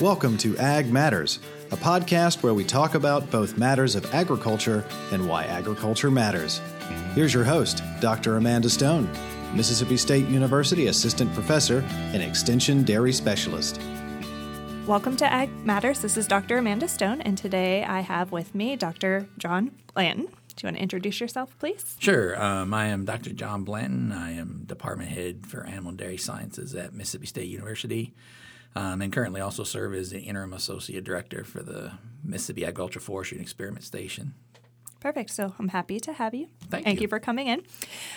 Welcome 0.00 0.36
to 0.38 0.58
Ag 0.58 0.92
Matters, 0.92 1.38
a 1.70 1.76
podcast 1.76 2.42
where 2.42 2.52
we 2.52 2.64
talk 2.64 2.94
about 2.94 3.30
both 3.30 3.56
matters 3.56 3.94
of 3.94 4.12
agriculture 4.12 4.84
and 5.12 5.28
why 5.28 5.44
agriculture 5.44 6.10
matters. 6.10 6.60
Here's 7.14 7.32
your 7.32 7.44
host, 7.44 7.80
Dr. 8.00 8.36
Amanda 8.36 8.68
Stone, 8.68 9.08
Mississippi 9.54 9.96
State 9.96 10.26
University 10.26 10.88
Assistant 10.88 11.32
Professor 11.32 11.84
and 12.12 12.22
Extension 12.24 12.82
Dairy 12.82 13.12
Specialist. 13.12 13.80
Welcome 14.84 15.16
to 15.18 15.32
Ag 15.32 15.48
Matters. 15.64 16.00
This 16.00 16.16
is 16.16 16.26
Dr. 16.26 16.58
Amanda 16.58 16.88
Stone, 16.88 17.20
and 17.20 17.38
today 17.38 17.84
I 17.84 18.00
have 18.00 18.32
with 18.32 18.52
me 18.52 18.74
Dr. 18.74 19.28
John 19.38 19.70
Blanton. 19.94 20.26
Do 20.26 20.62
you 20.62 20.66
want 20.66 20.76
to 20.76 20.82
introduce 20.82 21.20
yourself, 21.20 21.56
please? 21.60 21.96
Sure. 22.00 22.40
Um, 22.42 22.74
I 22.74 22.86
am 22.86 23.04
Dr. 23.04 23.30
John 23.30 23.62
Blanton. 23.62 24.10
I 24.10 24.32
am 24.32 24.64
Department 24.66 25.10
Head 25.10 25.46
for 25.46 25.64
Animal 25.64 25.90
and 25.90 25.98
Dairy 25.98 26.16
Sciences 26.16 26.74
at 26.74 26.92
Mississippi 26.94 27.26
State 27.26 27.48
University, 27.48 28.12
um, 28.76 29.02
and 29.02 29.12
currently 29.12 29.40
also 29.40 29.64
serve 29.64 29.94
as 29.94 30.10
the 30.10 30.20
Interim 30.20 30.52
Associate 30.52 31.02
Director 31.02 31.44
for 31.44 31.62
the 31.62 31.92
Mississippi 32.22 32.64
Agriculture 32.64 33.00
Forestry 33.00 33.38
and 33.38 33.42
Experiment 33.42 33.84
Station. 33.84 34.34
Perfect. 35.04 35.28
So 35.28 35.52
I'm 35.58 35.68
happy 35.68 36.00
to 36.00 36.14
have 36.14 36.32
you. 36.32 36.48
Thank 36.70 36.86
Thank 36.86 36.98
you. 36.98 37.02
you 37.02 37.08
for 37.08 37.18
coming 37.18 37.46
in. 37.46 37.62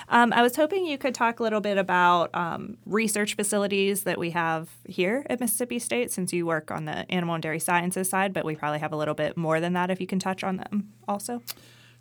Um, 0.08 0.32
I 0.32 0.42
was 0.42 0.56
hoping 0.56 0.86
you 0.86 0.98
could 0.98 1.14
talk 1.14 1.42
a 1.42 1.44
little 1.44 1.60
bit 1.60 1.78
about 1.78 2.34
um, 2.34 2.78
research 2.86 3.36
facilities 3.36 4.04
that 4.04 4.18
we 4.18 4.30
have 4.30 4.70
here 4.88 5.26
at 5.30 5.42
Mississippi 5.42 5.80
State, 5.80 6.12
since 6.12 6.32
you 6.32 6.46
work 6.46 6.72
on 6.72 6.86
the 6.86 7.06
animal 7.12 7.36
and 7.36 7.44
dairy 7.44 7.60
sciences 7.60 8.08
side, 8.08 8.32
but 8.32 8.46
we 8.46 8.56
probably 8.56 8.80
have 8.80 8.94
a 8.94 8.96
little 8.96 9.16
bit 9.16 9.36
more 9.36 9.60
than 9.60 9.74
that 9.74 9.92
if 9.92 10.00
you 10.00 10.08
can 10.08 10.18
touch 10.18 10.46
on 10.46 10.56
them 10.56 10.94
also. 11.10 11.42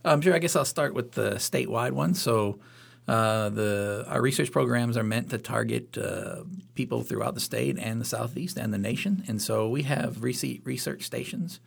Um, 0.05 0.21
sure. 0.21 0.35
I 0.35 0.39
guess 0.39 0.55
I'll 0.55 0.65
start 0.65 0.95
with 0.95 1.13
the 1.13 1.33
statewide 1.33 1.91
one. 1.91 2.15
So, 2.15 2.61
uh, 3.09 3.49
the 3.51 4.05
our 4.09 4.21
research 4.21 4.51
programs 4.51 4.97
are 4.97 5.05
meant 5.05 5.31
to 5.31 5.39
target 5.39 5.97
uh, 5.97 6.43
people 6.75 7.03
throughout 7.03 7.35
the 7.35 7.41
state 7.41 7.79
and 7.79 8.01
the 8.01 8.05
southeast 8.05 8.57
and 8.57 8.73
the 8.75 8.79
nation, 8.79 9.25
and 9.29 9.41
so 9.41 9.69
we 9.69 9.83
have 9.85 10.23
research 10.23 11.03
stations 11.03 11.61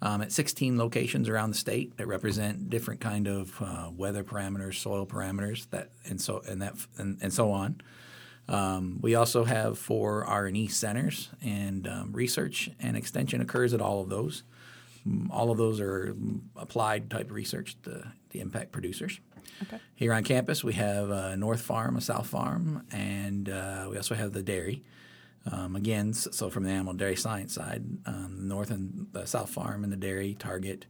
um, 0.00 0.22
at 0.22 0.32
16 0.32 0.78
locations 0.78 1.28
around 1.28 1.50
the 1.50 1.56
state 1.56 1.96
that 1.96 2.06
represent 2.06 2.70
different 2.70 3.00
kind 3.00 3.26
of 3.26 3.60
uh, 3.60 3.90
weather 3.94 4.22
parameters, 4.22 4.74
soil 4.74 5.06
parameters, 5.06 5.68
that 5.70 5.90
and 6.08 6.20
so 6.20 6.42
and 6.48 6.62
that 6.62 6.74
and, 6.96 7.18
and 7.20 7.32
so 7.32 7.50
on. 7.50 7.80
Um, 8.48 8.98
we 9.02 9.14
also 9.14 9.44
have 9.44 9.78
four 9.78 10.24
R&E 10.24 10.68
centers, 10.68 11.28
and 11.42 11.86
um, 11.86 12.12
research 12.12 12.70
and 12.80 12.96
extension 12.96 13.42
occurs 13.42 13.74
at 13.74 13.80
all 13.82 14.00
of 14.00 14.08
those. 14.08 14.42
All 15.30 15.50
of 15.50 15.58
those 15.58 15.80
are 15.80 16.14
applied 16.56 17.10
type 17.10 17.30
research 17.30 17.76
to, 17.82 18.12
the 18.30 18.40
impact 18.40 18.72
producers. 18.72 19.20
Okay. 19.62 19.78
Here 19.94 20.12
on 20.12 20.22
campus, 20.22 20.62
we 20.62 20.74
have 20.74 21.10
a 21.10 21.36
North 21.36 21.62
Farm, 21.62 21.96
a 21.96 22.00
South 22.00 22.26
Farm, 22.26 22.86
and 22.92 23.48
uh, 23.48 23.86
we 23.90 23.96
also 23.96 24.14
have 24.14 24.32
the 24.32 24.42
dairy. 24.42 24.84
Um, 25.50 25.76
again, 25.76 26.12
so 26.12 26.50
from 26.50 26.64
the 26.64 26.70
animal 26.70 26.92
dairy 26.92 27.16
science 27.16 27.54
side, 27.54 27.82
um, 28.06 28.48
North 28.48 28.70
and 28.70 29.06
the 29.12 29.24
South 29.24 29.50
Farm 29.50 29.82
and 29.82 29.92
the 29.92 29.96
dairy 29.96 30.36
target 30.38 30.86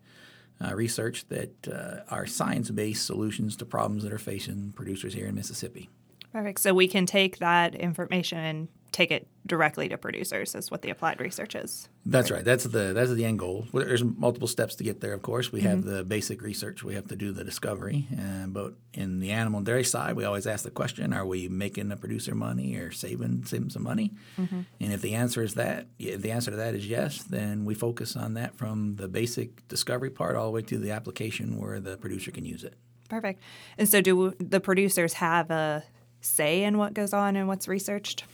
uh, 0.61 0.75
research 0.75 1.27
that 1.29 1.69
uh, 1.69 2.01
are 2.13 2.27
science-based 2.27 3.05
solutions 3.05 3.57
to 3.57 3.65
problems 3.65 4.03
that 4.03 4.13
are 4.13 4.19
facing 4.19 4.73
producers 4.73 5.15
here 5.15 5.27
in 5.27 5.35
Mississippi. 5.35 5.89
Perfect. 6.33 6.61
So 6.61 6.75
we 6.75 6.89
can 6.89 7.07
take 7.07 7.39
that 7.39 7.75
information 7.75 8.39
and 8.39 8.69
take 8.99 9.13
it 9.13 9.29
directly 9.47 9.89
to 9.89 9.97
producers, 9.97 10.57
is 10.57 10.73
what 10.73 10.83
the 10.83 10.91
applied 10.91 11.21
research 11.21 11.55
is. 11.55 11.89
That's 12.05 12.33
right. 12.33 12.45
That's 12.45 12.65
the 12.65 12.93
that's 12.93 13.13
the 13.13 13.25
end 13.25 13.39
goal. 13.39 13.67
There's 13.73 14.03
multiple 14.03 14.49
steps 14.49 14.75
to 14.77 14.85
get 14.85 15.01
there. 15.01 15.13
Of 15.13 15.23
course, 15.23 15.53
we 15.53 15.61
have 15.61 15.85
the 15.85 16.03
basic 16.03 16.43
research. 16.43 16.83
We 16.83 16.95
have 16.95 17.07
to 17.09 17.17
do 17.17 17.31
the 17.31 17.45
discovery. 17.45 18.09
Uh, 18.13 18.49
but 18.49 18.75
in 18.93 19.21
the 19.21 19.31
animal 19.31 19.59
and 19.59 19.67
dairy 19.67 19.85
side, 19.85 20.17
we 20.17 20.25
always 20.25 20.49
ask 20.49 20.65
the 20.65 20.73
question: 20.73 21.13
Are 21.13 21.25
we 21.25 21.49
making 21.49 21.91
the 21.91 21.97
producer 21.97 22.35
money 22.35 22.75
or 22.75 22.91
saving 22.91 23.45
saving 23.45 23.71
some 23.71 23.85
money? 23.85 24.15
And 24.37 24.93
if 24.93 25.01
the 25.01 25.15
answer 25.15 25.43
is 25.43 25.55
that, 25.55 25.87
if 26.01 26.21
the 26.21 26.33
answer 26.33 26.51
to 26.51 26.57
that 26.57 26.75
is 26.75 26.89
yes, 26.89 27.23
then 27.23 27.65
we 27.65 27.75
focus 27.75 28.17
on 28.17 28.35
that 28.35 28.57
from 28.57 28.97
the 28.97 29.07
basic 29.07 29.69
discovery 29.69 30.11
part 30.11 30.35
all 30.35 30.47
the 30.47 30.53
way 30.53 30.63
to 30.63 30.77
the 30.77 30.91
application 30.91 31.57
where 31.57 31.79
the 31.79 31.97
producer 31.97 32.33
can 32.33 32.45
use 32.45 32.65
it. 32.65 32.75
Perfect. 33.09 33.41
And 33.79 33.89
so, 33.89 34.01
do 34.01 34.35
the 34.41 34.61
producers 34.61 35.15
have 35.15 35.53
a 35.53 35.85
say 36.21 36.65
in 36.65 36.79
what 36.79 36.95
goes 36.95 37.13
on 37.13 37.37
and 37.37 37.47
what's 37.47 37.69
researched? 37.69 38.25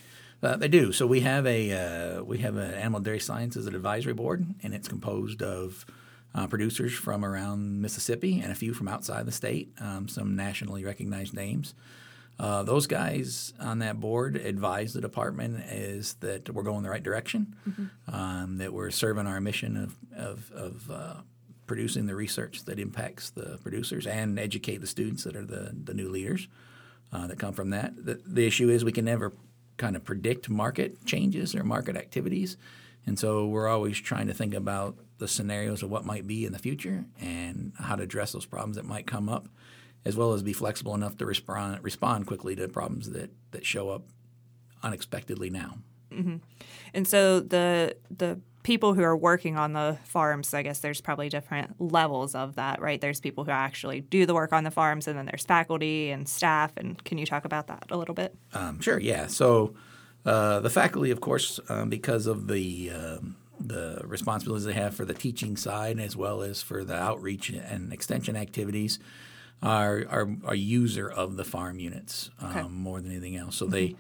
Uh, 0.43 0.57
they 0.57 0.69
do. 0.69 0.93
So 0.93 1.07
we 1.07 1.21
have 1.21 1.47
a 1.47 1.73
uh, 1.73 2.23
we 2.23 2.39
have 2.39 2.57
an 2.57 2.75
animal 2.75 3.01
dairy 3.01 3.21
sciences 3.21 3.67
advisory 3.67 4.13
board, 4.13 4.45
and 4.63 4.75
it's 4.75 4.89
composed 4.89 5.43
of 5.43 5.87
uh, 6.35 6.47
producers 6.47 6.93
from 6.93 7.25
around 7.25 7.81
Mississippi 7.81 8.41
and 8.41 8.51
a 8.51 8.55
few 8.55 8.75
from 8.75 8.89
outside 8.89 9.25
the 9.27 9.33
state, 9.33 9.73
um, 9.81 10.09
some 10.09 10.37
nationally 10.37 10.85
recognized 10.85 11.33
names. 11.35 11.75
Uh, 12.39 12.65
those 12.65 12.89
guys 12.89 13.53
on 13.61 13.79
that 13.79 14.01
board 14.01 14.37
advise 14.37 14.93
the 14.93 15.01
department 15.01 15.61
is 15.71 16.15
that 16.15 16.53
we're 16.53 16.65
going 16.65 16.83
the 16.83 16.91
right 16.91 17.03
direction, 17.03 17.55
um, 18.13 18.59
that 18.59 18.73
we're 18.73 18.91
serving 18.91 19.27
our 19.27 19.41
mission 19.41 19.77
of 19.77 19.97
of, 20.17 20.51
of 20.53 20.91
uh, 20.91 21.15
producing 21.67 22.07
the 22.07 22.15
research 22.15 22.65
that 22.65 22.79
impacts 22.79 23.31
the 23.31 23.59
producers 23.63 24.07
and 24.07 24.39
educate 24.39 24.79
the 24.79 24.87
students 24.87 25.23
that 25.25 25.37
are 25.37 25.45
the 25.45 25.75
the 25.85 25.95
new 25.95 26.09
leaders 26.09 26.49
uh, 27.13 27.27
that 27.29 27.39
come 27.39 27.53
from 27.53 27.71
that. 27.71 27.95
The, 28.05 28.21
the 28.27 28.47
issue 28.47 28.69
is 28.69 28.85
we 28.85 28.93
can 28.93 29.05
never 29.05 29.33
kind 29.77 29.97
of 29.97 30.05
predict 30.05 30.49
market 30.49 31.05
changes 31.05 31.55
or 31.55 31.65
market 31.65 31.97
activities. 31.97 32.57
And 33.07 33.19
so 33.19 33.47
we're 33.47 33.69
always 33.69 33.99
trying 33.99 34.29
to 34.29 34.35
think 34.35 34.55
about 34.55 34.97
the 35.19 35.29
scenarios 35.29 35.83
of 35.83 35.91
what 35.91 36.05
might 36.05 36.27
be 36.27 36.45
in 36.45 36.53
the 36.53 36.59
future 36.59 37.05
and 37.21 37.73
how 37.79 37.97
to 37.97 38.03
address 38.03 38.33
those 38.33 38.47
problems 38.47 38.77
that 38.77 38.85
might 38.85 39.07
come 39.07 39.29
up, 39.29 39.49
as 40.05 40.17
well 40.17 40.33
as 40.33 40.43
be 40.43 40.53
flexible 40.53 40.95
enough 40.95 41.17
to 41.19 41.27
respond 41.27 41.83
respond 41.83 42.27
quickly 42.27 42.57
to 42.57 42.69
problems 42.69 43.11
that, 43.11 43.31
that 43.51 43.65
show 43.65 43.91
up 43.91 44.03
unexpectedly 44.83 45.51
now. 45.51 45.79
Mm-hmm. 46.11 46.37
And 46.93 47.07
so 47.07 47.41
the 47.41 47.97
the 48.11 48.41
people 48.65 48.95
who 48.95 49.03
are 49.03 49.17
working 49.17 49.57
on 49.57 49.75
the 49.75 49.97
farms, 50.05 50.53
I 50.53 50.63
guess 50.63 50.81
there's 50.81 51.01
probably 51.01 51.29
different 51.29 51.81
levels 51.81 52.35
of 52.35 52.57
that, 52.57 52.81
right? 52.83 53.01
There's 53.01 53.21
people 53.21 53.45
who 53.45 53.53
actually 53.53 54.01
do 54.01 54.27
the 54.27 54.35
work 54.35 54.53
on 54.53 54.65
the 54.65 54.71
farms, 54.73 55.07
and 55.07 55.17
then 55.17 55.27
there's 55.27 55.45
faculty 55.45 56.11
and 56.11 56.29
staff. 56.29 56.73
And 56.77 57.03
can 57.05 57.19
you 57.19 57.27
talk 57.27 57.45
about 57.45 57.69
that 57.69 57.85
a 57.91 57.97
little 57.97 58.15
bit? 58.15 58.35
Um, 58.53 58.81
sure, 58.81 58.99
yeah. 58.99 59.29
So 59.29 59.75
uh, 60.27 60.59
the 60.61 60.71
faculty, 60.71 61.13
of 61.13 61.21
course, 61.21 61.61
um, 61.69 61.89
because 61.91 62.27
of 62.27 62.49
the 62.49 62.91
um, 62.91 63.37
the 63.61 64.01
responsibilities 64.05 64.65
they 64.65 64.73
have 64.73 64.97
for 64.97 65.05
the 65.05 65.15
teaching 65.15 65.57
side 65.57 66.01
as 66.01 66.17
well 66.17 66.43
as 66.43 66.61
for 66.61 66.83
the 66.85 66.97
outreach 66.97 67.51
and 67.51 67.93
extension 67.93 68.35
activities, 68.35 68.99
are 69.63 70.05
are 70.11 70.29
a 70.49 70.57
user 70.57 71.09
of 71.09 71.37
the 71.37 71.45
farm 71.45 71.79
units 71.79 72.31
um, 72.41 72.51
Okay. 72.51 72.69
more 72.69 73.01
than 73.01 73.11
anything 73.13 73.37
else. 73.37 73.57
So 73.57 73.67
they 73.67 73.95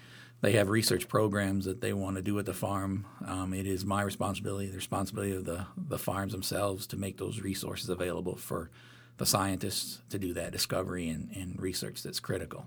they 0.44 0.53
have 0.53 0.69
research 0.69 1.09
programs 1.09 1.65
that 1.65 1.81
they 1.81 1.94
want 1.94 2.16
to 2.16 2.22
do 2.22 2.38
at 2.38 2.44
the 2.44 2.53
farm. 2.53 3.06
Um, 3.27 3.55
it 3.55 3.66
is 3.66 3.87
my 3.87 4.03
responsibility, 4.03 4.66
the 4.66 4.77
responsibility 4.77 5.34
of 5.34 5.47
the 5.47 5.66
the 5.77 5.99
farms 5.99 6.32
themselves, 6.32 6.87
to 6.88 6.99
make 6.99 7.16
those 7.16 7.41
resources 7.41 7.88
available 7.88 8.37
for 8.37 8.71
the 9.16 9.25
scientists 9.25 10.03
to 10.10 10.19
do 10.19 10.34
that 10.34 10.53
discovery 10.53 11.09
and, 11.09 11.31
and 11.34 11.59
research 11.59 12.03
that's 12.03 12.21
critical. 12.21 12.66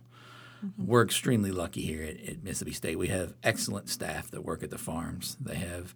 We're 0.75 1.03
extremely 1.03 1.51
lucky 1.51 1.81
here 1.81 2.01
at, 2.01 2.19
at 2.27 2.43
Mississippi 2.43 2.71
State. 2.71 2.97
We 2.97 3.09
have 3.09 3.35
excellent 3.43 3.89
staff 3.89 4.31
that 4.31 4.43
work 4.43 4.63
at 4.63 4.71
the 4.71 4.79
farms. 4.79 5.37
They 5.39 5.57
have 5.57 5.93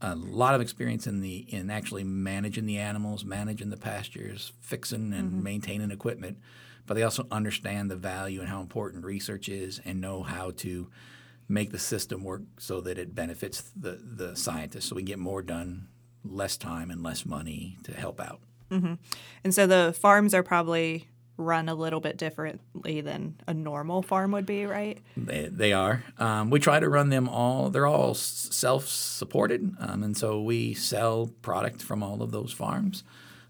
a 0.00 0.14
lot 0.14 0.54
of 0.54 0.62
experience 0.62 1.06
in 1.06 1.20
the 1.20 1.44
in 1.48 1.68
actually 1.68 2.04
managing 2.04 2.64
the 2.64 2.78
animals, 2.78 3.22
managing 3.22 3.68
the 3.68 3.76
pastures, 3.76 4.52
fixing 4.62 5.12
and 5.12 5.44
maintaining 5.44 5.90
equipment. 5.90 6.38
But 6.86 6.94
they 6.94 7.02
also 7.02 7.26
understand 7.30 7.90
the 7.90 7.96
value 7.96 8.40
and 8.40 8.48
how 8.48 8.60
important 8.60 9.04
research 9.04 9.48
is, 9.48 9.80
and 9.84 10.00
know 10.00 10.22
how 10.22 10.52
to 10.58 10.88
make 11.48 11.70
the 11.70 11.78
system 11.78 12.24
work 12.24 12.42
so 12.58 12.80
that 12.80 12.98
it 12.98 13.14
benefits 13.14 13.72
the 13.76 14.00
the 14.02 14.34
scientists, 14.36 14.86
so 14.86 14.96
we 14.96 15.02
get 15.02 15.18
more 15.18 15.42
done, 15.42 15.88
less 16.24 16.56
time 16.56 16.90
and 16.90 17.02
less 17.02 17.24
money 17.26 17.76
to 17.84 17.92
help 17.92 18.20
out. 18.20 18.40
And 19.44 19.54
so 19.54 19.66
the 19.66 19.94
farms 20.00 20.34
are 20.34 20.42
probably 20.42 21.08
run 21.38 21.68
a 21.68 21.74
little 21.74 22.00
bit 22.00 22.16
differently 22.16 23.00
than 23.00 23.34
a 23.46 23.52
normal 23.54 24.02
farm 24.02 24.32
would 24.32 24.46
be, 24.46 24.64
right? 24.64 24.98
They, 25.16 25.48
they 25.52 25.72
are. 25.72 26.02
Um, 26.18 26.50
we 26.50 26.58
try 26.58 26.80
to 26.80 26.88
run 26.88 27.10
them 27.10 27.28
all. 27.28 27.68
They're 27.70 27.86
all 27.86 28.14
self 28.14 28.88
supported, 28.88 29.76
um, 29.78 30.02
and 30.02 30.16
so 30.16 30.40
we 30.40 30.74
sell 30.74 31.30
product 31.42 31.82
from 31.82 32.02
all 32.02 32.22
of 32.22 32.32
those 32.32 32.52
farms. 32.52 33.04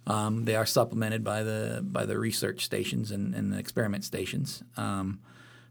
Um, 0.06 0.44
they 0.44 0.54
are 0.54 0.66
supplemented 0.66 1.24
by 1.24 1.42
the 1.42 1.80
by 1.82 2.06
the 2.06 2.18
research 2.18 2.64
stations 2.64 3.10
and, 3.10 3.34
and 3.34 3.52
the 3.52 3.58
experiment 3.58 4.04
stations. 4.04 4.62
Um, 4.76 5.20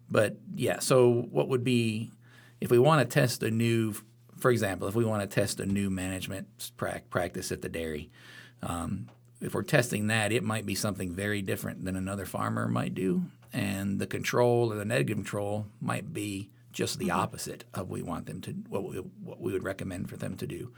but 0.09 0.37
yeah, 0.55 0.79
so 0.79 1.27
what 1.31 1.47
would 1.47 1.63
be 1.63 2.11
if 2.61 2.71
we 2.71 2.79
want 2.79 3.01
to 3.01 3.13
test 3.13 3.43
a 3.43 3.51
new, 3.51 3.93
for 4.37 4.51
example, 4.51 4.87
if 4.87 4.95
we 4.95 5.05
want 5.05 5.21
to 5.21 5.33
test 5.33 5.59
a 5.59 5.65
new 5.65 5.89
management 5.89 6.71
prac- 6.77 7.09
practice 7.09 7.51
at 7.51 7.61
the 7.61 7.69
dairy, 7.69 8.09
um, 8.61 9.09
if 9.41 9.53
we're 9.53 9.63
testing 9.63 10.07
that, 10.07 10.31
it 10.31 10.43
might 10.43 10.65
be 10.65 10.75
something 10.75 11.13
very 11.13 11.41
different 11.41 11.85
than 11.85 11.95
another 11.95 12.25
farmer 12.25 12.67
might 12.67 12.93
do, 12.93 13.23
and 13.53 13.99
the 13.99 14.07
control 14.07 14.71
or 14.71 14.75
the 14.75 14.85
negative 14.85 15.17
control 15.17 15.67
might 15.81 16.13
be 16.13 16.49
just 16.71 16.99
the 16.99 17.11
opposite 17.11 17.63
of 17.73 17.89
we 17.89 18.01
want 18.01 18.25
them 18.25 18.41
to 18.41 18.51
what 18.69 18.83
we, 18.83 18.97
what 18.97 19.39
we 19.39 19.53
would 19.53 19.63
recommend 19.63 20.09
for 20.09 20.17
them 20.17 20.35
to 20.35 20.45
do. 20.45 20.73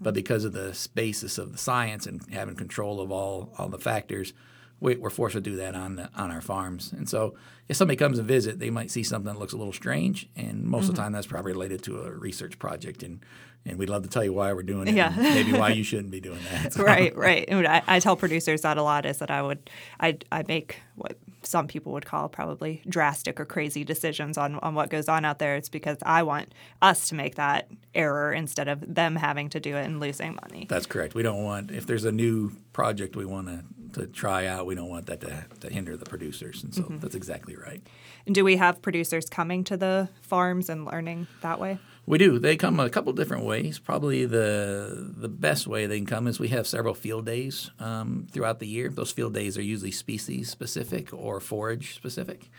But 0.00 0.14
because 0.14 0.44
of 0.44 0.52
the 0.52 0.76
basis 0.94 1.38
of 1.38 1.52
the 1.52 1.58
science 1.58 2.06
and 2.06 2.22
having 2.32 2.56
control 2.56 3.00
of 3.00 3.10
all 3.10 3.54
all 3.58 3.68
the 3.68 3.78
factors, 3.78 4.32
we, 4.80 5.00
are 5.02 5.10
forced 5.10 5.34
to 5.34 5.40
do 5.40 5.56
that 5.56 5.74
on 5.74 5.96
the, 5.96 6.10
on 6.16 6.30
our 6.30 6.40
farms. 6.40 6.92
And 6.92 7.08
so, 7.08 7.34
if 7.68 7.76
somebody 7.76 7.96
comes 7.96 8.18
and 8.18 8.26
visit, 8.26 8.58
they 8.58 8.70
might 8.70 8.90
see 8.90 9.02
something 9.02 9.32
that 9.32 9.38
looks 9.38 9.52
a 9.52 9.56
little 9.56 9.72
strange, 9.72 10.28
and 10.34 10.64
most 10.64 10.82
mm-hmm. 10.82 10.90
of 10.90 10.96
the 10.96 11.02
time 11.02 11.12
that's 11.12 11.26
probably 11.26 11.52
related 11.52 11.82
to 11.84 12.00
a 12.00 12.10
research 12.10 12.58
project. 12.58 13.02
And 13.02 13.20
and 13.66 13.78
we'd 13.78 13.90
love 13.90 14.02
to 14.04 14.08
tell 14.08 14.24
you 14.24 14.32
why 14.32 14.52
we're 14.52 14.62
doing 14.62 14.88
it. 14.88 14.94
Yeah. 14.94 15.12
maybe 15.16 15.52
why 15.52 15.70
you 15.70 15.82
shouldn't 15.84 16.10
be 16.10 16.20
doing 16.20 16.40
that. 16.50 16.72
So. 16.72 16.82
Right, 16.82 17.14
right. 17.14 17.46
I, 17.50 17.82
I, 17.86 18.00
tell 18.00 18.16
producers 18.16 18.62
that 18.62 18.78
a 18.78 18.82
lot 18.82 19.04
is 19.04 19.18
that 19.18 19.30
I 19.30 19.42
would 19.42 19.68
I 20.00 20.16
I 20.32 20.44
make 20.48 20.80
what 20.96 21.18
some 21.42 21.66
people 21.66 21.92
would 21.92 22.06
call 22.06 22.28
probably 22.28 22.82
drastic 22.88 23.40
or 23.40 23.44
crazy 23.44 23.84
decisions 23.84 24.36
on, 24.38 24.56
on 24.56 24.74
what 24.74 24.90
goes 24.90 25.08
on 25.08 25.24
out 25.24 25.38
there. 25.38 25.56
It's 25.56 25.68
because 25.68 25.98
I 26.02 26.22
want 26.22 26.54
us 26.82 27.08
to 27.08 27.14
make 27.14 27.36
that 27.36 27.68
error 27.94 28.32
instead 28.32 28.68
of 28.68 28.94
them 28.94 29.16
having 29.16 29.48
to 29.50 29.60
do 29.60 29.76
it 29.76 29.84
and 29.84 30.00
losing 30.00 30.38
money. 30.42 30.66
That's 30.68 30.86
correct. 30.86 31.14
We 31.14 31.22
don't 31.22 31.44
want 31.44 31.70
if 31.70 31.86
there's 31.86 32.04
a 32.04 32.12
new 32.12 32.52
project 32.72 33.16
we 33.16 33.24
want 33.24 33.48
to 33.48 33.64
to 33.94 34.06
try 34.06 34.46
out, 34.46 34.66
we 34.66 34.74
don't 34.74 34.88
want 34.88 35.06
that 35.06 35.20
to, 35.20 35.44
to 35.60 35.72
hinder 35.72 35.96
the 35.96 36.04
producers. 36.04 36.62
And 36.62 36.74
so 36.74 36.82
mm-hmm. 36.82 36.98
that's 36.98 37.14
exactly 37.14 37.56
right. 37.56 37.82
And 38.26 38.34
do 38.34 38.44
we 38.44 38.56
have 38.56 38.82
producers 38.82 39.28
coming 39.28 39.64
to 39.64 39.76
the 39.76 40.08
farms 40.22 40.68
and 40.68 40.84
learning 40.84 41.26
that 41.42 41.58
way? 41.58 41.78
We 42.06 42.18
do. 42.18 42.38
They 42.38 42.56
come 42.56 42.80
a 42.80 42.90
couple 42.90 43.12
different 43.12 43.44
ways. 43.44 43.78
Probably 43.78 44.24
the 44.24 45.12
the 45.16 45.28
best 45.28 45.66
way 45.66 45.86
they 45.86 45.98
can 45.98 46.06
come 46.06 46.26
is 46.26 46.40
we 46.40 46.48
have 46.48 46.66
several 46.66 46.94
field 46.94 47.26
days 47.26 47.70
um, 47.78 48.26
throughout 48.32 48.58
the 48.58 48.66
year. 48.66 48.88
Those 48.88 49.12
field 49.12 49.34
days 49.34 49.56
are 49.56 49.62
usually 49.62 49.92
species 49.92 50.50
specific 50.50 51.12
or 51.12 51.38
forage 51.40 51.94
specific, 51.94 52.50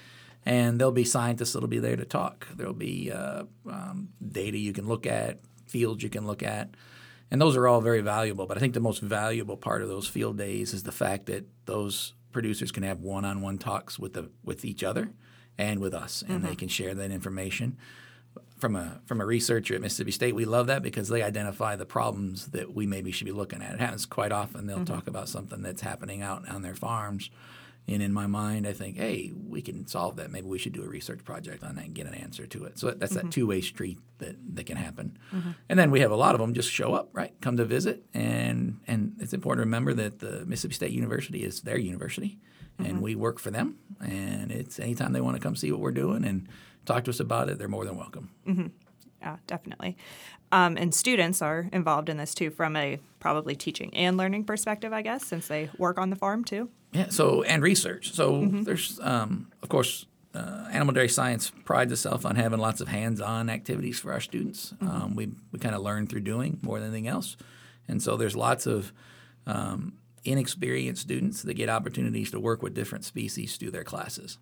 and 0.45 0.79
there'll 0.79 0.93
be 0.93 1.03
scientists 1.03 1.53
that'll 1.53 1.67
be 1.67 1.79
there 1.79 1.97
to 1.97 2.05
talk. 2.05 2.47
There'll 2.55 2.73
be 2.73 3.11
uh, 3.11 3.43
um, 3.69 4.09
data 4.25 4.57
you 4.57 4.73
can 4.73 4.87
look 4.87 5.05
at, 5.05 5.39
fields 5.65 6.01
you 6.01 6.09
can 6.09 6.25
look 6.25 6.43
at, 6.43 6.69
and 7.31 7.41
those 7.41 7.55
are 7.55 7.67
all 7.67 7.81
very 7.81 8.01
valuable. 8.01 8.45
But 8.45 8.57
I 8.57 8.59
think 8.59 8.73
the 8.73 8.79
most 8.79 9.01
valuable 9.01 9.57
part 9.57 9.81
of 9.81 9.89
those 9.89 10.07
field 10.07 10.37
days 10.37 10.73
is 10.73 10.83
the 10.83 10.91
fact 10.91 11.25
that 11.27 11.47
those 11.65 12.13
producers 12.31 12.71
can 12.71 12.83
have 12.83 12.99
one-on-one 12.99 13.57
talks 13.57 13.97
with 13.97 14.13
the 14.13 14.29
with 14.43 14.63
each 14.63 14.83
other 14.83 15.09
and 15.57 15.79
with 15.79 15.93
us, 15.93 16.21
and 16.21 16.39
mm-hmm. 16.39 16.47
they 16.47 16.55
can 16.55 16.67
share 16.67 16.93
that 16.93 17.11
information 17.11 17.77
from 18.61 18.75
a 18.75 19.01
from 19.05 19.19
a 19.19 19.25
researcher 19.25 19.75
at 19.75 19.81
Mississippi 19.81 20.11
State, 20.11 20.35
we 20.35 20.45
love 20.45 20.67
that 20.67 20.83
because 20.83 21.09
they 21.09 21.23
identify 21.23 21.75
the 21.75 21.85
problems 21.85 22.47
that 22.49 22.73
we 22.73 22.85
maybe 22.85 23.11
should 23.11 23.25
be 23.25 23.31
looking 23.31 23.61
at. 23.61 23.73
It 23.73 23.79
happens 23.79 24.05
quite 24.05 24.31
often. 24.31 24.67
They'll 24.67 24.77
mm-hmm. 24.77 24.93
talk 24.93 25.07
about 25.07 25.27
something 25.27 25.61
that's 25.61 25.81
happening 25.81 26.21
out 26.21 26.47
on 26.47 26.61
their 26.61 26.75
farms, 26.75 27.31
and 27.87 28.01
in 28.01 28.13
my 28.13 28.27
mind, 28.27 28.67
I 28.67 28.73
think, 28.73 28.97
hey, 28.97 29.33
we 29.35 29.61
can 29.61 29.87
solve 29.87 30.15
that. 30.17 30.31
Maybe 30.31 30.47
we 30.47 30.59
should 30.59 30.73
do 30.73 30.83
a 30.83 30.87
research 30.87 31.23
project 31.23 31.63
on 31.63 31.75
that 31.75 31.85
and 31.85 31.93
get 31.93 32.07
an 32.07 32.13
answer 32.13 32.45
to 32.47 32.65
it. 32.65 32.79
So 32.79 32.91
that's 32.91 33.13
mm-hmm. 33.13 33.27
that 33.27 33.31
two 33.31 33.47
way 33.47 33.61
street 33.61 33.99
that 34.19 34.35
that 34.55 34.65
can 34.65 34.77
happen. 34.77 35.17
Mm-hmm. 35.33 35.51
And 35.67 35.79
then 35.79 35.91
we 35.91 35.99
have 36.01 36.11
a 36.11 36.15
lot 36.15 36.35
of 36.35 36.41
them 36.41 36.53
just 36.53 36.71
show 36.71 36.93
up, 36.93 37.09
right? 37.13 37.33
Come 37.41 37.57
to 37.57 37.65
visit, 37.65 38.03
and 38.13 38.79
and 38.87 39.15
it's 39.19 39.33
important 39.33 39.63
to 39.63 39.67
remember 39.67 39.93
that 39.95 40.19
the 40.19 40.45
Mississippi 40.45 40.75
State 40.75 40.91
University 40.91 41.43
is 41.43 41.61
their 41.61 41.77
university, 41.77 42.39
and 42.77 42.87
mm-hmm. 42.87 43.01
we 43.01 43.15
work 43.15 43.39
for 43.39 43.51
them. 43.51 43.77
And 43.99 44.51
it's 44.51 44.79
anytime 44.79 45.13
they 45.13 45.21
want 45.21 45.35
to 45.35 45.41
come 45.41 45.55
see 45.55 45.71
what 45.71 45.81
we're 45.81 45.91
doing 45.91 46.23
and 46.23 46.47
talk 46.85 47.03
to 47.05 47.09
us 47.11 47.19
about 47.19 47.49
it, 47.49 47.57
they're 47.57 47.67
more 47.67 47.85
than 47.85 47.97
welcome. 47.97 48.31
Yeah, 49.21 49.37
definitely. 49.47 49.97
Um, 50.51 50.77
and 50.77 50.93
students 50.93 51.41
are 51.41 51.69
involved 51.71 52.09
in 52.09 52.17
this 52.17 52.33
too 52.33 52.49
from 52.49 52.75
a 52.75 52.99
probably 53.19 53.55
teaching 53.55 53.95
and 53.95 54.17
learning 54.17 54.43
perspective, 54.45 54.91
I 54.91 55.01
guess, 55.01 55.25
since 55.25 55.47
they 55.47 55.69
work 55.77 55.97
on 55.97 56.09
the 56.09 56.15
farm 56.15 56.43
too. 56.43 56.69
Yeah, 56.91 57.09
so 57.09 57.43
and 57.43 57.63
research. 57.63 58.11
So 58.13 58.33
mm-hmm. 58.33 58.63
there's, 58.63 58.99
um, 59.01 59.51
of 59.63 59.69
course, 59.69 60.07
uh, 60.33 60.67
animal 60.71 60.93
dairy 60.93 61.09
science 61.09 61.51
prides 61.65 61.91
itself 61.91 62.25
on 62.25 62.35
having 62.35 62.59
lots 62.59 62.81
of 62.81 62.87
hands-on 62.87 63.49
activities 63.49 63.99
for 63.99 64.11
our 64.11 64.19
students. 64.19 64.73
Mm-hmm. 64.73 64.87
Um, 64.89 65.15
we 65.15 65.31
we 65.51 65.59
kind 65.59 65.75
of 65.75 65.81
learn 65.81 66.07
through 66.07 66.21
doing 66.21 66.59
more 66.61 66.79
than 66.79 66.89
anything 66.89 67.07
else, 67.07 67.37
and 67.87 68.01
so 68.01 68.17
there's 68.17 68.35
lots 68.35 68.65
of 68.65 68.91
um, 69.45 69.93
inexperienced 70.23 71.01
students 71.01 71.43
that 71.43 71.53
get 71.53 71.69
opportunities 71.69 72.31
to 72.31 72.39
work 72.39 72.61
with 72.61 72.73
different 72.73 73.05
species 73.05 73.57
through 73.57 73.71
their 73.71 73.83
classes. 73.83 74.37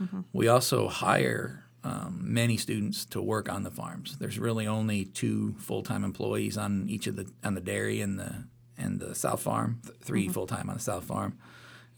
Mm-hmm. 0.00 0.20
We 0.32 0.48
also 0.48 0.88
hire 0.88 1.64
um, 1.84 2.20
many 2.22 2.56
students 2.56 3.04
to 3.06 3.20
work 3.20 3.48
on 3.48 3.64
the 3.64 3.70
farms. 3.70 4.16
There's 4.18 4.38
really 4.38 4.66
only 4.66 5.04
two 5.04 5.54
full-time 5.58 6.04
employees 6.04 6.56
on 6.56 6.86
each 6.88 7.06
of 7.06 7.16
the 7.16 7.30
on 7.42 7.54
the 7.54 7.60
dairy 7.60 8.00
and 8.00 8.18
the 8.18 8.44
and 8.78 9.00
the 9.00 9.14
south 9.14 9.42
farm. 9.42 9.80
3 10.00 10.24
mm-hmm. 10.24 10.32
full-time 10.32 10.68
on 10.68 10.76
the 10.76 10.82
south 10.82 11.04
farm, 11.04 11.38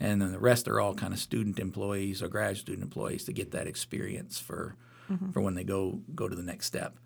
and 0.01 0.23
then 0.23 0.33
the 0.33 0.39
rest 0.39 0.69
are 0.69 0.81
all 0.81 0.95
kind 0.95 1.13
of 1.13 1.19
student 1.19 1.59
employees 1.59 2.23
or 2.23 2.29
grad 2.29 2.57
student 2.57 2.83
employees 2.83 3.25
to 3.25 3.33
get 3.33 3.51
that 3.51 3.67
experience 3.67 4.39
for 4.39 4.77
mm-hmm. 5.11 5.31
for 5.31 5.41
when 5.41 5.55
they 5.55 5.65
go 5.65 6.01
go 6.15 6.29
to 6.29 6.37
the 6.37 6.43
next 6.43 6.67
step. 6.67 6.99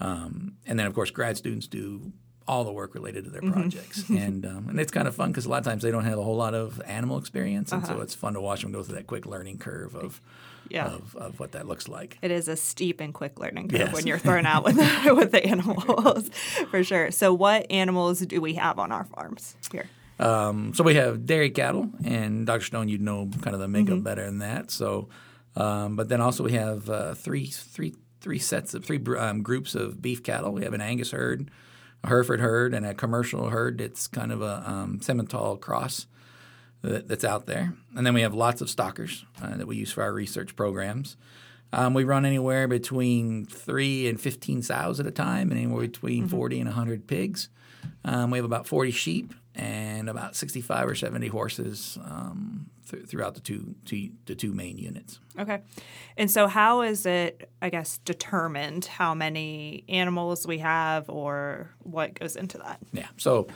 Um, 0.00 0.56
and 0.66 0.78
then 0.78 0.86
of 0.86 0.94
course 0.94 1.10
grad 1.10 1.36
students 1.36 1.66
do 1.66 2.12
all 2.48 2.64
the 2.64 2.72
work 2.72 2.94
related 2.94 3.24
to 3.24 3.30
their 3.30 3.42
mm-hmm. 3.42 3.52
projects, 3.52 4.08
and 4.08 4.46
um, 4.46 4.68
and 4.70 4.80
it's 4.80 4.90
kind 4.90 5.06
of 5.06 5.14
fun 5.14 5.30
because 5.30 5.44
a 5.44 5.50
lot 5.50 5.58
of 5.58 5.64
times 5.64 5.82
they 5.82 5.90
don't 5.90 6.04
have 6.04 6.18
a 6.18 6.22
whole 6.22 6.36
lot 6.36 6.54
of 6.54 6.80
animal 6.86 7.18
experience, 7.18 7.72
and 7.72 7.84
uh-huh. 7.84 7.96
so 7.96 8.00
it's 8.00 8.14
fun 8.14 8.32
to 8.34 8.40
watch 8.40 8.62
them 8.62 8.72
go 8.72 8.82
through 8.82 8.96
that 8.96 9.06
quick 9.06 9.26
learning 9.26 9.58
curve 9.58 9.94
of 9.94 10.20
yeah. 10.68 10.86
of, 10.86 11.16
of 11.16 11.40
what 11.40 11.52
that 11.52 11.66
looks 11.66 11.88
like. 11.88 12.18
It 12.22 12.30
is 12.30 12.48
a 12.48 12.56
steep 12.56 13.00
and 13.00 13.12
quick 13.12 13.38
learning 13.38 13.68
curve 13.68 13.80
yes. 13.80 13.92
when 13.92 14.06
you're 14.06 14.18
thrown 14.18 14.46
out 14.46 14.64
with 14.64 14.76
with 15.04 15.32
the 15.32 15.44
animals, 15.44 16.30
for 16.70 16.82
sure. 16.84 17.10
So, 17.10 17.32
what 17.32 17.70
animals 17.70 18.20
do 18.20 18.40
we 18.40 18.54
have 18.54 18.78
on 18.78 18.92
our 18.92 19.04
farms 19.04 19.56
here? 19.70 19.88
Um, 20.18 20.72
so 20.74 20.84
we 20.84 20.94
have 20.94 21.26
dairy 21.26 21.50
cattle, 21.50 21.90
and 22.04 22.46
Dr. 22.46 22.64
Stone, 22.64 22.88
you'd 22.88 23.00
know 23.00 23.28
kind 23.40 23.54
of 23.54 23.60
the 23.60 23.68
makeup 23.68 23.94
mm-hmm. 23.94 24.04
better 24.04 24.24
than 24.24 24.38
that. 24.38 24.70
So, 24.70 25.08
um, 25.56 25.96
but 25.96 26.08
then 26.08 26.20
also 26.20 26.44
we 26.44 26.52
have 26.52 26.88
uh, 26.88 27.14
three 27.14 27.46
three 27.46 27.94
three 28.20 28.38
sets 28.38 28.74
of 28.74 28.84
three 28.84 29.02
um, 29.18 29.42
groups 29.42 29.74
of 29.74 30.00
beef 30.00 30.22
cattle. 30.22 30.52
We 30.52 30.62
have 30.62 30.74
an 30.74 30.80
Angus 30.80 31.10
herd, 31.10 31.50
a 32.04 32.08
Hereford 32.08 32.40
herd, 32.40 32.72
and 32.72 32.86
a 32.86 32.94
commercial 32.94 33.48
herd. 33.48 33.80
It's 33.80 34.06
kind 34.06 34.30
of 34.30 34.42
a 34.42 34.62
um, 34.64 35.00
Simmental 35.00 35.60
cross 35.60 36.06
that, 36.82 37.08
that's 37.08 37.24
out 37.24 37.46
there. 37.46 37.74
And 37.96 38.06
then 38.06 38.14
we 38.14 38.22
have 38.22 38.34
lots 38.34 38.60
of 38.60 38.68
stockers 38.68 39.24
uh, 39.42 39.56
that 39.56 39.66
we 39.66 39.76
use 39.76 39.92
for 39.92 40.02
our 40.02 40.12
research 40.12 40.54
programs. 40.56 41.16
Um, 41.72 41.94
we 41.94 42.04
run 42.04 42.26
anywhere 42.26 42.68
between 42.68 43.46
three 43.46 44.06
and 44.06 44.20
15 44.20 44.62
sows 44.62 45.00
at 45.00 45.06
a 45.06 45.10
time, 45.10 45.50
and 45.50 45.58
anywhere 45.58 45.82
between 45.82 46.24
mm-hmm. 46.24 46.36
40 46.36 46.60
and 46.60 46.68
100 46.68 47.06
pigs. 47.06 47.48
Um, 48.04 48.30
we 48.30 48.38
have 48.38 48.44
about 48.44 48.66
40 48.66 48.90
sheep 48.90 49.32
and 49.54 50.08
about 50.08 50.36
65 50.36 50.88
or 50.88 50.94
70 50.94 51.28
horses 51.28 51.98
um, 52.04 52.70
th- 52.90 53.06
throughout 53.06 53.34
the 53.34 53.40
two, 53.40 53.74
two, 53.84 54.10
the 54.26 54.34
two 54.34 54.52
main 54.52 54.78
units. 54.78 55.18
Okay. 55.38 55.62
And 56.16 56.30
so, 56.30 56.46
how 56.46 56.82
is 56.82 57.06
it, 57.06 57.50
I 57.60 57.70
guess, 57.70 57.98
determined 57.98 58.84
how 58.84 59.14
many 59.14 59.84
animals 59.88 60.46
we 60.46 60.58
have 60.58 61.08
or 61.08 61.70
what 61.80 62.18
goes 62.18 62.36
into 62.36 62.58
that? 62.58 62.80
Yeah. 62.92 63.08
So, 63.16 63.48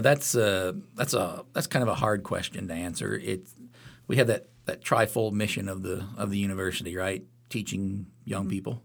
that's 0.00 0.34
uh, 0.34 0.72
that's 0.94 1.14
a 1.14 1.44
that's 1.52 1.66
kind 1.66 1.82
of 1.82 1.88
a 1.88 1.94
hard 1.94 2.22
question 2.22 2.68
to 2.68 2.74
answer. 2.74 3.14
It 3.14 3.48
we 4.06 4.16
have 4.16 4.26
that 4.26 4.48
that 4.64 4.82
trifold 4.82 5.32
mission 5.32 5.68
of 5.68 5.82
the 5.82 6.06
of 6.16 6.30
the 6.30 6.38
university, 6.38 6.96
right? 6.96 7.24
Teaching 7.48 8.06
young 8.24 8.42
mm-hmm. 8.44 8.50
people, 8.50 8.82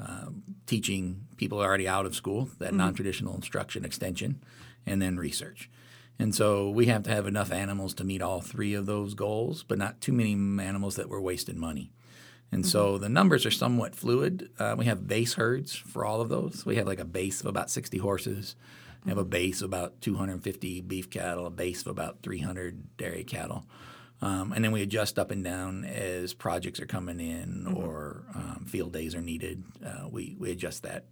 uh, 0.00 0.26
teaching 0.66 1.26
people 1.36 1.60
already 1.60 1.86
out 1.86 2.06
of 2.06 2.14
school 2.14 2.48
that 2.58 2.68
mm-hmm. 2.68 2.78
non 2.78 2.94
traditional 2.94 3.34
instruction 3.34 3.84
extension, 3.84 4.42
and 4.86 5.00
then 5.00 5.16
research. 5.16 5.70
And 6.18 6.34
so 6.34 6.70
we 6.70 6.86
have 6.86 7.02
to 7.04 7.10
have 7.10 7.26
enough 7.26 7.50
animals 7.52 7.94
to 7.94 8.04
meet 8.04 8.22
all 8.22 8.40
three 8.40 8.74
of 8.74 8.86
those 8.86 9.14
goals, 9.14 9.64
but 9.64 9.78
not 9.78 10.00
too 10.00 10.12
many 10.12 10.32
animals 10.32 10.96
that 10.96 11.08
we're 11.08 11.20
wasting 11.20 11.58
money. 11.58 11.90
And 12.52 12.62
mm-hmm. 12.62 12.70
so 12.70 12.98
the 12.98 13.08
numbers 13.08 13.44
are 13.44 13.50
somewhat 13.50 13.96
fluid. 13.96 14.48
Uh, 14.58 14.76
we 14.78 14.84
have 14.84 15.08
base 15.08 15.34
herds 15.34 15.74
for 15.74 16.04
all 16.04 16.20
of 16.20 16.28
those. 16.28 16.64
We 16.64 16.76
have 16.76 16.86
like 16.86 17.00
a 17.00 17.04
base 17.04 17.40
of 17.40 17.46
about 17.46 17.70
60 17.70 17.98
horses, 17.98 18.54
we 19.04 19.10
have 19.10 19.18
a 19.18 19.24
base 19.24 19.60
of 19.60 19.66
about 19.66 20.00
250 20.00 20.80
beef 20.82 21.10
cattle, 21.10 21.46
a 21.46 21.50
base 21.50 21.82
of 21.82 21.88
about 21.88 22.22
300 22.22 22.96
dairy 22.96 23.24
cattle. 23.24 23.66
Um, 24.22 24.52
and 24.52 24.64
then 24.64 24.72
we 24.72 24.80
adjust 24.82 25.18
up 25.18 25.30
and 25.30 25.44
down 25.44 25.84
as 25.84 26.32
projects 26.32 26.80
are 26.80 26.86
coming 26.86 27.20
in 27.20 27.64
mm-hmm. 27.66 27.76
or 27.76 28.24
um, 28.34 28.64
field 28.66 28.92
days 28.92 29.14
are 29.14 29.20
needed. 29.20 29.62
Uh, 29.84 30.08
we, 30.08 30.36
we 30.38 30.50
adjust 30.50 30.82
that 30.84 31.04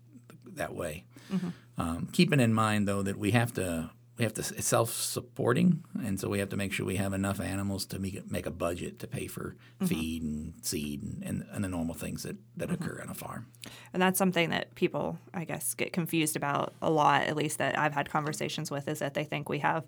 that 0.55 0.75
way. 0.75 1.05
Mm-hmm. 1.33 1.49
Um, 1.79 2.09
keeping 2.13 2.41
in 2.41 2.53
mind, 2.53 2.87
though, 2.87 3.03
that 3.03 3.19
we 3.19 3.31
have 3.33 3.53
to 3.55 3.91
we 4.23 4.25
have 4.25 4.35
to 4.35 4.55
it's 4.55 4.69
self-supporting, 4.69 5.83
and 6.05 6.21
so 6.21 6.29
we 6.29 6.39
have 6.39 6.49
to 6.51 6.57
make 6.57 6.73
sure 6.73 6.87
we 6.87 6.95
have 6.95 7.13
enough 7.13 7.41
animals 7.41 7.85
to 7.87 7.99
make, 7.99 8.31
make 8.31 8.47
a 8.47 8.53
budget 8.53 9.01
to 9.01 9.09
pay 9.09 9.27
for 9.27 9.57
mm-hmm. 9.81 9.87
feed 9.87 10.23
and 10.23 10.55
seed 10.63 11.03
and, 11.03 11.23
and, 11.25 11.45
and, 11.51 11.65
the 11.65 11.69
normal 11.69 11.97
things 11.97 12.23
that, 12.23 12.37
that 12.57 12.69
mm-hmm. 12.69 12.85
occur 12.85 13.01
on 13.03 13.11
a 13.11 13.15
farm. 13.15 13.47
And 13.93 14.01
that's 14.01 14.19
something 14.19 14.51
that 14.51 14.77
people, 14.77 15.19
I 15.35 15.45
guess, 15.45 15.75
get 15.75 15.93
confused 15.93 16.37
about 16.37 16.73
a 16.81 16.89
lot. 16.89 17.25
At 17.25 17.35
least 17.35 17.59
that 17.59 17.77
I've 17.77 17.95
had 17.95 18.11
conversations 18.11 18.71
with 18.71 18.87
is 18.87 19.01
that 19.01 19.15
they 19.15 19.25
think 19.25 19.49
we 19.49 19.59
have 19.59 19.85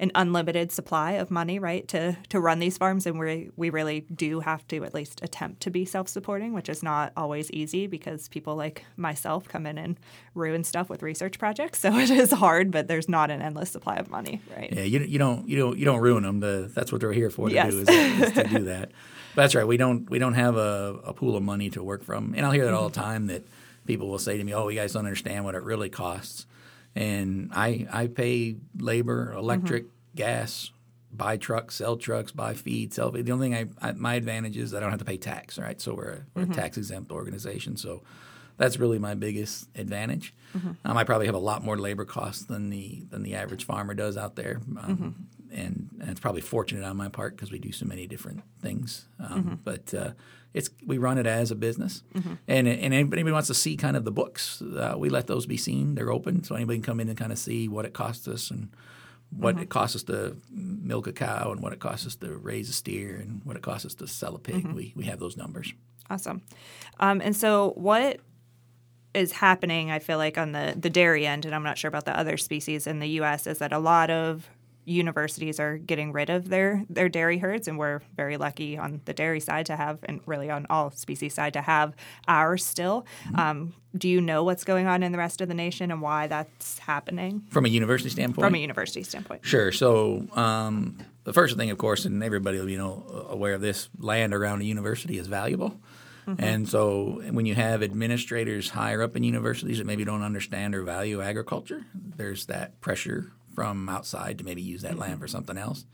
an 0.00 0.10
unlimited 0.14 0.72
supply 0.72 1.12
of 1.12 1.30
money, 1.30 1.58
right, 1.58 1.86
to 1.88 2.16
to 2.28 2.40
run 2.40 2.58
these 2.58 2.76
farms, 2.76 3.06
and 3.06 3.18
we 3.18 3.50
we 3.56 3.70
really 3.70 4.00
do 4.14 4.40
have 4.40 4.66
to 4.68 4.84
at 4.84 4.94
least 4.94 5.20
attempt 5.22 5.60
to 5.62 5.70
be 5.70 5.84
self 5.84 6.08
supporting, 6.08 6.52
which 6.52 6.68
is 6.68 6.82
not 6.82 7.12
always 7.16 7.50
easy 7.50 7.86
because 7.86 8.28
people 8.28 8.56
like 8.56 8.84
myself 8.96 9.48
come 9.48 9.66
in 9.66 9.78
and 9.78 9.98
ruin 10.34 10.64
stuff 10.64 10.88
with 10.88 11.02
research 11.02 11.38
projects. 11.38 11.84
So 11.84 11.98
it 11.98 12.08
is 12.08 12.32
hard, 12.32 12.70
but 12.70 12.88
there's 12.88 13.10
not 13.10 13.30
an 13.30 13.42
endless 13.42 13.73
supply 13.74 13.96
of 13.96 14.08
money, 14.08 14.40
right? 14.56 14.72
Yeah, 14.72 14.84
you, 14.84 15.00
you 15.00 15.18
don't 15.18 15.46
you 15.46 15.58
don't 15.58 15.78
you 15.78 15.84
don't 15.84 16.00
ruin 16.00 16.22
them. 16.22 16.40
The, 16.40 16.70
that's 16.74 16.90
what 16.90 17.02
they're 17.02 17.12
here 17.12 17.30
for 17.30 17.48
to 17.48 17.54
yes. 17.54 17.70
do 17.70 17.80
is, 17.80 17.88
is 17.88 18.32
to 18.32 18.44
do 18.44 18.64
that. 18.64 18.90
But 19.34 19.42
that's 19.42 19.54
right. 19.54 19.66
We 19.66 19.76
don't 19.76 20.08
we 20.08 20.18
don't 20.18 20.34
have 20.34 20.56
a, 20.56 21.00
a 21.04 21.12
pool 21.12 21.36
of 21.36 21.42
money 21.42 21.68
to 21.70 21.82
work 21.82 22.02
from, 22.04 22.34
and 22.36 22.46
I'll 22.46 22.52
hear 22.52 22.64
that 22.64 22.74
all 22.74 22.88
the 22.88 23.00
time 23.00 23.26
that 23.26 23.42
people 23.84 24.08
will 24.08 24.18
say 24.18 24.38
to 24.38 24.44
me, 24.44 24.54
"Oh, 24.54 24.68
you 24.68 24.78
guys 24.80 24.94
don't 24.94 25.04
understand 25.04 25.44
what 25.44 25.54
it 25.54 25.62
really 25.62 25.90
costs." 25.90 26.46
and 26.94 27.50
I 27.52 27.86
I 27.92 28.06
pay 28.06 28.56
labor, 28.78 29.32
electric, 29.32 29.84
mm-hmm. 29.84 30.16
gas, 30.16 30.70
buy 31.12 31.36
trucks, 31.36 31.76
sell 31.76 31.96
trucks, 31.96 32.32
buy 32.32 32.54
feed, 32.54 32.94
sell 32.94 33.12
feed. 33.12 33.26
The 33.26 33.32
only 33.32 33.50
thing 33.50 33.72
I, 33.80 33.88
I 33.88 33.92
my 33.92 34.14
advantage 34.14 34.56
is 34.56 34.74
I 34.74 34.80
don't 34.80 34.90
have 34.90 35.00
to 35.00 35.04
pay 35.04 35.16
tax, 35.16 35.58
right? 35.58 35.80
So 35.80 35.94
we're, 35.94 36.10
a, 36.10 36.20
we're 36.34 36.42
a 36.42 36.46
tax 36.46 36.76
exempt 36.76 37.10
organization. 37.10 37.76
So 37.76 38.02
that's 38.56 38.78
really 38.78 38.98
my 38.98 39.14
biggest 39.14 39.68
advantage. 39.74 40.34
Um, 40.84 40.96
I 40.96 41.02
probably 41.02 41.26
have 41.26 41.34
a 41.34 41.38
lot 41.50 41.64
more 41.64 41.76
labor 41.76 42.04
costs 42.04 42.44
than 42.44 42.70
the 42.70 43.04
than 43.10 43.22
the 43.24 43.34
average 43.34 43.64
farmer 43.64 43.92
does 43.94 44.16
out 44.16 44.36
there, 44.36 44.60
um, 44.78 45.26
and, 45.50 45.90
and 46.00 46.10
it's 46.10 46.20
probably 46.20 46.42
fortunate 46.42 46.84
on 46.84 46.96
my 46.96 47.08
part 47.08 47.34
because 47.36 47.50
we 47.50 47.58
do 47.58 47.72
so 47.72 47.86
many 47.86 48.06
different 48.06 48.42
things. 48.62 49.08
Um, 49.18 49.58
But 49.64 49.92
uh, 49.92 50.12
it's 50.52 50.70
we 50.86 50.98
run 50.98 51.18
it 51.18 51.26
as 51.26 51.50
a 51.50 51.56
business, 51.56 52.04
and 52.46 52.68
and 52.68 52.94
anybody 52.94 53.32
wants 53.32 53.48
to 53.48 53.54
see 53.54 53.76
kind 53.76 53.96
of 53.96 54.04
the 54.04 54.12
books, 54.12 54.62
uh, 54.62 54.94
we 54.96 55.08
let 55.08 55.26
those 55.26 55.44
be 55.46 55.56
seen. 55.56 55.96
They're 55.96 56.12
open, 56.12 56.44
so 56.44 56.54
anybody 56.54 56.78
can 56.78 56.84
come 56.84 57.00
in 57.00 57.08
and 57.08 57.18
kind 57.18 57.32
of 57.32 57.38
see 57.38 57.66
what 57.68 57.84
it 57.84 57.92
costs 57.92 58.28
us 58.28 58.50
and 58.52 58.68
what 59.30 59.58
it 59.58 59.68
costs 59.68 59.96
us 59.96 60.04
to 60.04 60.36
milk 60.52 61.08
a 61.08 61.12
cow 61.12 61.50
and 61.50 61.60
what 61.60 61.72
it 61.72 61.80
costs 61.80 62.06
us 62.06 62.14
to 62.16 62.28
raise 62.36 62.70
a 62.70 62.72
steer 62.72 63.16
and 63.16 63.40
what 63.44 63.56
it 63.56 63.62
costs 63.62 63.84
us 63.86 63.94
to 63.96 64.06
sell 64.06 64.36
a 64.36 64.38
pig. 64.38 64.64
We 64.72 64.92
we 64.94 65.04
have 65.06 65.18
those 65.18 65.36
numbers. 65.36 65.74
Awesome. 66.08 66.42
Um, 67.00 67.20
and 67.20 67.34
so, 67.34 67.72
what 67.76 68.20
is 69.14 69.32
happening? 69.32 69.90
I 69.90 69.98
feel 69.98 70.18
like 70.18 70.36
on 70.38 70.52
the 70.52 70.74
the 70.76 70.90
dairy 70.90 71.26
end, 71.26 71.44
and 71.44 71.54
I'm 71.54 71.62
not 71.62 71.78
sure 71.78 71.88
about 71.88 72.04
the 72.04 72.18
other 72.18 72.36
species 72.36 72.86
in 72.86 72.98
the 72.98 73.08
U.S. 73.08 73.46
Is 73.46 73.58
that 73.58 73.72
a 73.72 73.78
lot 73.78 74.10
of 74.10 74.48
universities 74.86 75.58
are 75.58 75.78
getting 75.78 76.12
rid 76.12 76.30
of 76.30 76.48
their 76.48 76.84
their 76.90 77.08
dairy 77.08 77.38
herds, 77.38 77.68
and 77.68 77.78
we're 77.78 78.00
very 78.16 78.36
lucky 78.36 78.76
on 78.76 79.00
the 79.04 79.12
dairy 79.12 79.40
side 79.40 79.66
to 79.66 79.76
have, 79.76 79.98
and 80.04 80.20
really 80.26 80.50
on 80.50 80.66
all 80.70 80.90
species 80.90 81.34
side 81.34 81.52
to 81.54 81.62
have 81.62 81.94
ours 82.28 82.64
still. 82.64 83.06
Um, 83.34 83.74
do 83.96 84.08
you 84.08 84.20
know 84.20 84.42
what's 84.42 84.64
going 84.64 84.86
on 84.86 85.02
in 85.02 85.12
the 85.12 85.18
rest 85.18 85.40
of 85.40 85.48
the 85.48 85.54
nation 85.54 85.90
and 85.90 86.02
why 86.02 86.26
that's 86.26 86.80
happening 86.80 87.44
From 87.50 87.64
a 87.64 87.68
university 87.68 88.10
standpoint, 88.10 88.44
from 88.44 88.54
a 88.54 88.58
university 88.58 89.04
standpoint? 89.04 89.44
Sure. 89.44 89.70
So 89.70 90.26
um, 90.34 90.98
the 91.24 91.32
first 91.32 91.56
thing, 91.56 91.70
of 91.70 91.78
course, 91.78 92.04
and 92.04 92.22
everybody 92.22 92.58
will 92.58 92.66
be 92.66 92.72
you 92.72 92.78
know 92.78 93.26
aware 93.28 93.54
of 93.54 93.60
this, 93.60 93.88
land 93.98 94.34
around 94.34 94.62
a 94.62 94.64
university 94.64 95.18
is 95.18 95.26
valuable. 95.26 95.78
Mm-hmm. 96.26 96.42
And 96.42 96.68
so 96.68 97.22
when 97.30 97.46
you 97.46 97.54
have 97.54 97.82
administrators 97.82 98.70
higher 98.70 99.02
up 99.02 99.16
in 99.16 99.24
universities 99.24 99.78
that 99.78 99.86
maybe 99.86 100.04
don't 100.04 100.22
understand 100.22 100.74
or 100.74 100.82
value 100.82 101.20
agriculture, 101.20 101.84
there's 101.94 102.46
that 102.46 102.80
pressure 102.80 103.32
from 103.54 103.88
outside 103.88 104.38
to 104.38 104.44
maybe 104.44 104.62
use 104.62 104.82
that 104.82 104.92
mm-hmm. 104.92 105.00
land 105.00 105.20
for 105.20 105.28
something 105.28 105.58
else. 105.58 105.84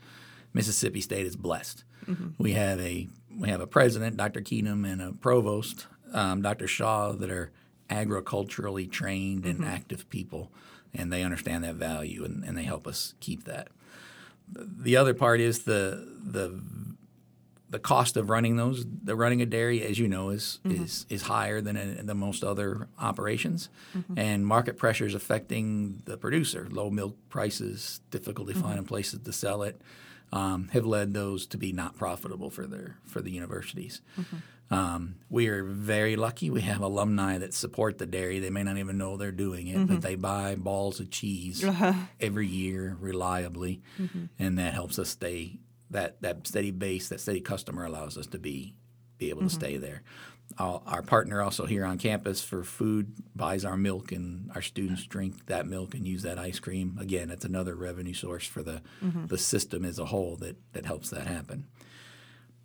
Mississippi 0.53 1.01
State 1.01 1.25
is 1.25 1.35
blessed. 1.35 1.83
Mm-hmm. 2.07 2.29
We 2.37 2.53
have 2.53 2.79
a 2.79 3.07
we 3.37 3.49
have 3.49 3.61
a 3.61 3.67
president, 3.67 4.17
Dr. 4.17 4.41
Keenum, 4.41 4.89
and 4.91 5.01
a 5.01 5.13
provost, 5.13 5.87
um, 6.13 6.41
Dr. 6.41 6.67
Shaw, 6.67 7.13
that 7.13 7.29
are 7.29 7.51
agriculturally 7.89 8.87
trained 8.87 9.45
and 9.45 9.63
active 9.63 10.09
people, 10.09 10.51
and 10.93 11.11
they 11.11 11.23
understand 11.23 11.63
that 11.63 11.75
value 11.75 12.23
and, 12.23 12.43
and 12.43 12.57
they 12.57 12.63
help 12.63 12.87
us 12.87 13.13
keep 13.19 13.45
that. 13.45 13.69
The 14.53 14.97
other 14.97 15.13
part 15.13 15.39
is 15.39 15.59
the 15.59 16.07
the 16.21 16.61
the 17.71 17.79
cost 17.79 18.17
of 18.17 18.29
running 18.29 18.57
those. 18.57 18.85
The 19.03 19.15
running 19.15 19.41
a 19.41 19.45
dairy, 19.45 19.81
as 19.81 19.97
you 19.97 20.07
know, 20.07 20.29
is 20.29 20.59
mm-hmm. 20.65 20.83
is 20.83 21.05
is 21.09 21.23
higher 21.23 21.61
than 21.61 21.77
in, 21.77 22.05
than 22.05 22.17
most 22.17 22.43
other 22.43 22.89
operations, 22.99 23.69
mm-hmm. 23.97 24.19
and 24.19 24.45
market 24.45 24.77
pressures 24.77 25.15
affecting 25.15 26.03
the 26.05 26.17
producer. 26.17 26.67
Low 26.69 26.89
milk 26.89 27.17
prices, 27.29 28.01
difficulty 28.11 28.53
mm-hmm. 28.53 28.61
finding 28.61 28.85
places 28.85 29.21
to 29.23 29.33
sell 29.33 29.63
it, 29.63 29.81
um, 30.33 30.69
have 30.73 30.85
led 30.85 31.13
those 31.13 31.47
to 31.47 31.57
be 31.57 31.71
not 31.71 31.95
profitable 31.95 32.49
for 32.49 32.67
their 32.67 32.97
for 33.05 33.21
the 33.21 33.31
universities. 33.31 34.01
Um, 34.69 35.15
we 35.29 35.47
are 35.47 35.65
very 35.65 36.15
lucky. 36.15 36.49
We 36.49 36.61
have 36.61 36.79
alumni 36.79 37.37
that 37.39 37.53
support 37.53 37.97
the 37.97 38.05
dairy. 38.05 38.39
They 38.39 38.49
may 38.49 38.63
not 38.63 38.77
even 38.77 38.97
know 38.97 39.17
they're 39.17 39.31
doing 39.31 39.67
it, 39.67 39.85
but 39.85 40.01
they 40.01 40.15
buy 40.15 40.55
balls 40.55 41.01
of 41.01 41.09
cheese 41.09 41.65
every 42.21 42.47
year 42.47 42.97
reliably, 42.99 43.81
and 44.37 44.57
that 44.57 44.73
helps 44.73 44.99
us 44.99 45.09
stay 45.09 45.59
that 45.91 46.21
that 46.21 46.47
steady 46.47 46.71
base, 46.71 47.09
that 47.09 47.19
steady 47.19 47.41
customer 47.41 47.85
allows 47.85 48.17
us 48.17 48.27
to 48.27 48.39
be 48.39 48.75
be 49.17 49.29
able 49.29 49.41
to 49.41 49.47
mm-hmm. 49.47 49.59
stay 49.59 49.77
there. 49.77 50.01
Our, 50.57 50.81
our 50.85 51.01
partner 51.01 51.41
also 51.41 51.65
here 51.65 51.85
on 51.85 51.97
campus 51.97 52.43
for 52.43 52.63
food 52.63 53.13
buys 53.35 53.63
our 53.63 53.77
milk, 53.77 54.11
and 54.11 54.51
our 54.53 54.61
students 54.61 55.05
drink 55.05 55.45
that 55.45 55.65
milk 55.65 55.93
and 55.93 56.05
use 56.05 56.23
that 56.23 56.37
ice 56.37 56.59
cream. 56.59 56.97
Again, 56.99 57.29
it's 57.29 57.45
another 57.45 57.75
revenue 57.75 58.13
source 58.13 58.45
for 58.45 58.61
the 58.63 58.81
mm-hmm. 59.03 59.27
the 59.27 59.37
system 59.37 59.85
as 59.85 59.99
a 59.99 60.05
whole 60.05 60.35
that 60.37 60.57
that 60.73 60.85
helps 60.85 61.09
that 61.11 61.27
happen. 61.27 61.67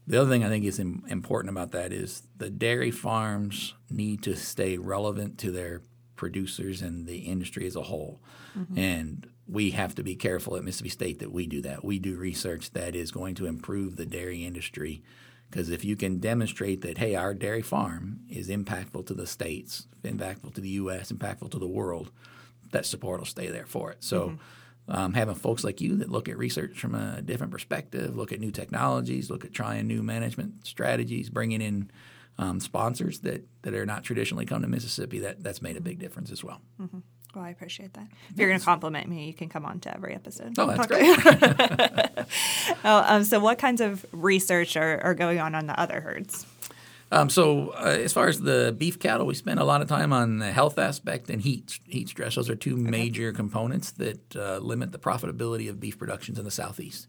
The 0.08 0.20
other 0.20 0.30
thing 0.30 0.44
I 0.44 0.48
think 0.48 0.64
is 0.64 0.78
im- 0.78 1.04
important 1.08 1.50
about 1.50 1.72
that 1.72 1.92
is 1.92 2.22
the 2.36 2.50
dairy 2.50 2.92
farms 2.92 3.74
need 3.90 4.22
to 4.22 4.36
stay 4.36 4.78
relevant 4.78 5.36
to 5.38 5.50
their 5.50 5.82
producers 6.14 6.80
and 6.80 7.06
the 7.06 7.18
industry 7.18 7.66
as 7.66 7.76
a 7.76 7.82
whole. 7.82 8.20
Mm-hmm. 8.56 8.78
And 8.78 9.28
we 9.48 9.70
have 9.70 9.94
to 9.94 10.02
be 10.02 10.16
careful 10.16 10.56
at 10.56 10.64
Mississippi 10.64 10.88
State 10.88 11.18
that 11.20 11.32
we 11.32 11.46
do 11.46 11.62
that. 11.62 11.84
We 11.84 11.98
do 11.98 12.16
research 12.16 12.72
that 12.72 12.96
is 12.96 13.10
going 13.10 13.36
to 13.36 13.46
improve 13.46 13.96
the 13.96 14.06
dairy 14.06 14.44
industry 14.44 15.02
because 15.50 15.70
if 15.70 15.84
you 15.84 15.96
can 15.96 16.18
demonstrate 16.18 16.80
that, 16.82 16.98
hey, 16.98 17.14
our 17.14 17.32
dairy 17.32 17.62
farm 17.62 18.20
is 18.28 18.48
impactful 18.48 19.06
to 19.06 19.14
the 19.14 19.26
states, 19.26 19.86
impactful 20.02 20.54
to 20.54 20.60
the 20.60 20.70
U.S., 20.70 21.12
impactful 21.12 21.50
to 21.52 21.58
the 21.58 21.68
world, 21.68 22.10
that 22.72 22.84
support 22.84 23.20
will 23.20 23.26
stay 23.26 23.46
there 23.48 23.66
for 23.66 23.92
it. 23.92 24.02
So 24.02 24.38
um, 24.88 25.14
having 25.14 25.34
folks 25.36 25.62
like 25.62 25.80
you 25.80 25.96
that 25.96 26.10
look 26.10 26.28
at 26.28 26.36
research 26.36 26.78
from 26.78 26.94
a 26.94 27.22
different 27.22 27.52
perspective, 27.52 28.16
look 28.16 28.32
at 28.32 28.40
new 28.40 28.50
technologies, 28.50 29.30
look 29.30 29.44
at 29.44 29.52
trying 29.52 29.86
new 29.86 30.02
management 30.02 30.66
strategies, 30.66 31.30
bringing 31.30 31.60
in 31.60 31.90
um, 32.38 32.60
sponsors 32.60 33.20
that, 33.20 33.46
that 33.62 33.74
are 33.74 33.86
not 33.86 34.02
traditionally 34.02 34.46
come 34.46 34.62
to 34.62 34.68
Mississippi, 34.68 35.20
that, 35.20 35.42
that's 35.42 35.62
made 35.62 35.76
a 35.76 35.80
big 35.80 35.98
difference 35.98 36.30
as 36.30 36.44
well. 36.44 36.60
Well, 37.36 37.44
I 37.44 37.50
appreciate 37.50 37.92
that. 37.92 38.06
If 38.30 38.38
you're 38.38 38.48
going 38.48 38.58
to 38.58 38.64
compliment 38.64 39.10
me, 39.10 39.26
you 39.26 39.34
can 39.34 39.50
come 39.50 39.66
on 39.66 39.78
to 39.80 39.94
every 39.94 40.14
episode. 40.14 40.54
Oh, 40.58 40.66
that's 40.68 40.86
great. 40.86 42.26
Oh, 42.84 43.04
um, 43.06 43.24
so, 43.24 43.38
what 43.40 43.58
kinds 43.58 43.80
of 43.80 44.06
research 44.10 44.76
are, 44.76 45.00
are 45.02 45.14
going 45.14 45.38
on 45.38 45.54
on 45.54 45.66
the 45.66 45.78
other 45.78 46.00
herds? 46.00 46.46
Um, 47.12 47.28
so, 47.28 47.70
uh, 47.70 47.96
as 48.00 48.12
far 48.12 48.28
as 48.28 48.40
the 48.40 48.74
beef 48.76 48.98
cattle, 48.98 49.26
we 49.26 49.34
spend 49.34 49.60
a 49.60 49.64
lot 49.64 49.82
of 49.82 49.88
time 49.88 50.12
on 50.12 50.38
the 50.38 50.50
health 50.50 50.78
aspect 50.78 51.28
and 51.28 51.42
heat 51.42 51.78
heat 51.86 52.08
stress. 52.08 52.36
Those 52.36 52.48
are 52.48 52.56
two 52.56 52.76
major 52.76 53.32
components 53.32 53.90
that 53.92 54.34
uh, 54.34 54.58
limit 54.58 54.92
the 54.92 54.98
profitability 54.98 55.68
of 55.68 55.78
beef 55.78 55.98
productions 55.98 56.38
in 56.38 56.44
the 56.44 56.50
southeast. 56.50 57.06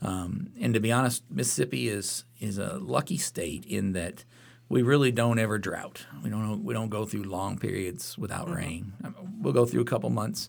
Um, 0.00 0.50
and 0.60 0.74
to 0.74 0.80
be 0.80 0.92
honest, 0.92 1.24
Mississippi 1.30 1.88
is 1.88 2.24
is 2.40 2.58
a 2.58 2.78
lucky 2.78 3.18
state 3.18 3.64
in 3.66 3.92
that 3.92 4.24
we 4.68 4.82
really 4.82 5.12
don't 5.12 5.38
ever 5.38 5.58
drought. 5.58 6.06
We 6.22 6.30
don't 6.30 6.64
we 6.64 6.74
don't 6.74 6.88
go 6.90 7.04
through 7.04 7.24
long 7.24 7.58
periods 7.58 8.16
without 8.18 8.48
rain. 8.50 8.92
Um, 9.04 9.14
We'll 9.40 9.52
go 9.52 9.66
through 9.66 9.82
a 9.82 9.84
couple 9.84 10.10
months, 10.10 10.48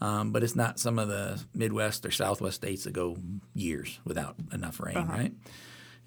um, 0.00 0.30
but 0.30 0.44
it's 0.44 0.54
not 0.54 0.78
some 0.78 1.00
of 1.00 1.08
the 1.08 1.42
Midwest 1.52 2.06
or 2.06 2.12
Southwest 2.12 2.56
states 2.56 2.84
that 2.84 2.92
go 2.92 3.16
years 3.54 3.98
without 4.04 4.36
enough 4.52 4.78
rain, 4.78 4.94
right? 5.08 5.32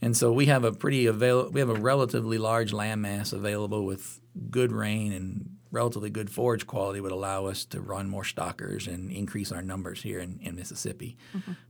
And 0.02 0.16
so 0.16 0.32
we 0.32 0.46
have 0.46 0.64
a 0.64 0.72
pretty 0.72 1.06
avail- 1.08 1.50
we 1.52 1.60
have 1.60 1.70
a 1.70 1.74
relatively 1.74 2.38
large 2.38 2.72
land 2.72 3.02
mass 3.02 3.34
available 3.34 3.84
with 3.86 4.22
good 4.50 4.72
rain 4.72 5.12
and 5.12 5.58
relatively 5.72 6.10
good 6.10 6.30
forage 6.30 6.66
quality 6.66 7.02
would 7.02 7.12
allow 7.12 7.46
us 7.48 7.66
to 7.66 7.82
run 7.82 8.08
more 8.08 8.24
stockers 8.24 8.88
and 8.88 9.12
increase 9.12 9.52
our 9.52 9.62
numbers 9.62 10.02
here 10.04 10.20
in, 10.20 10.40
in 10.42 10.56
Mississippi. 10.56 11.18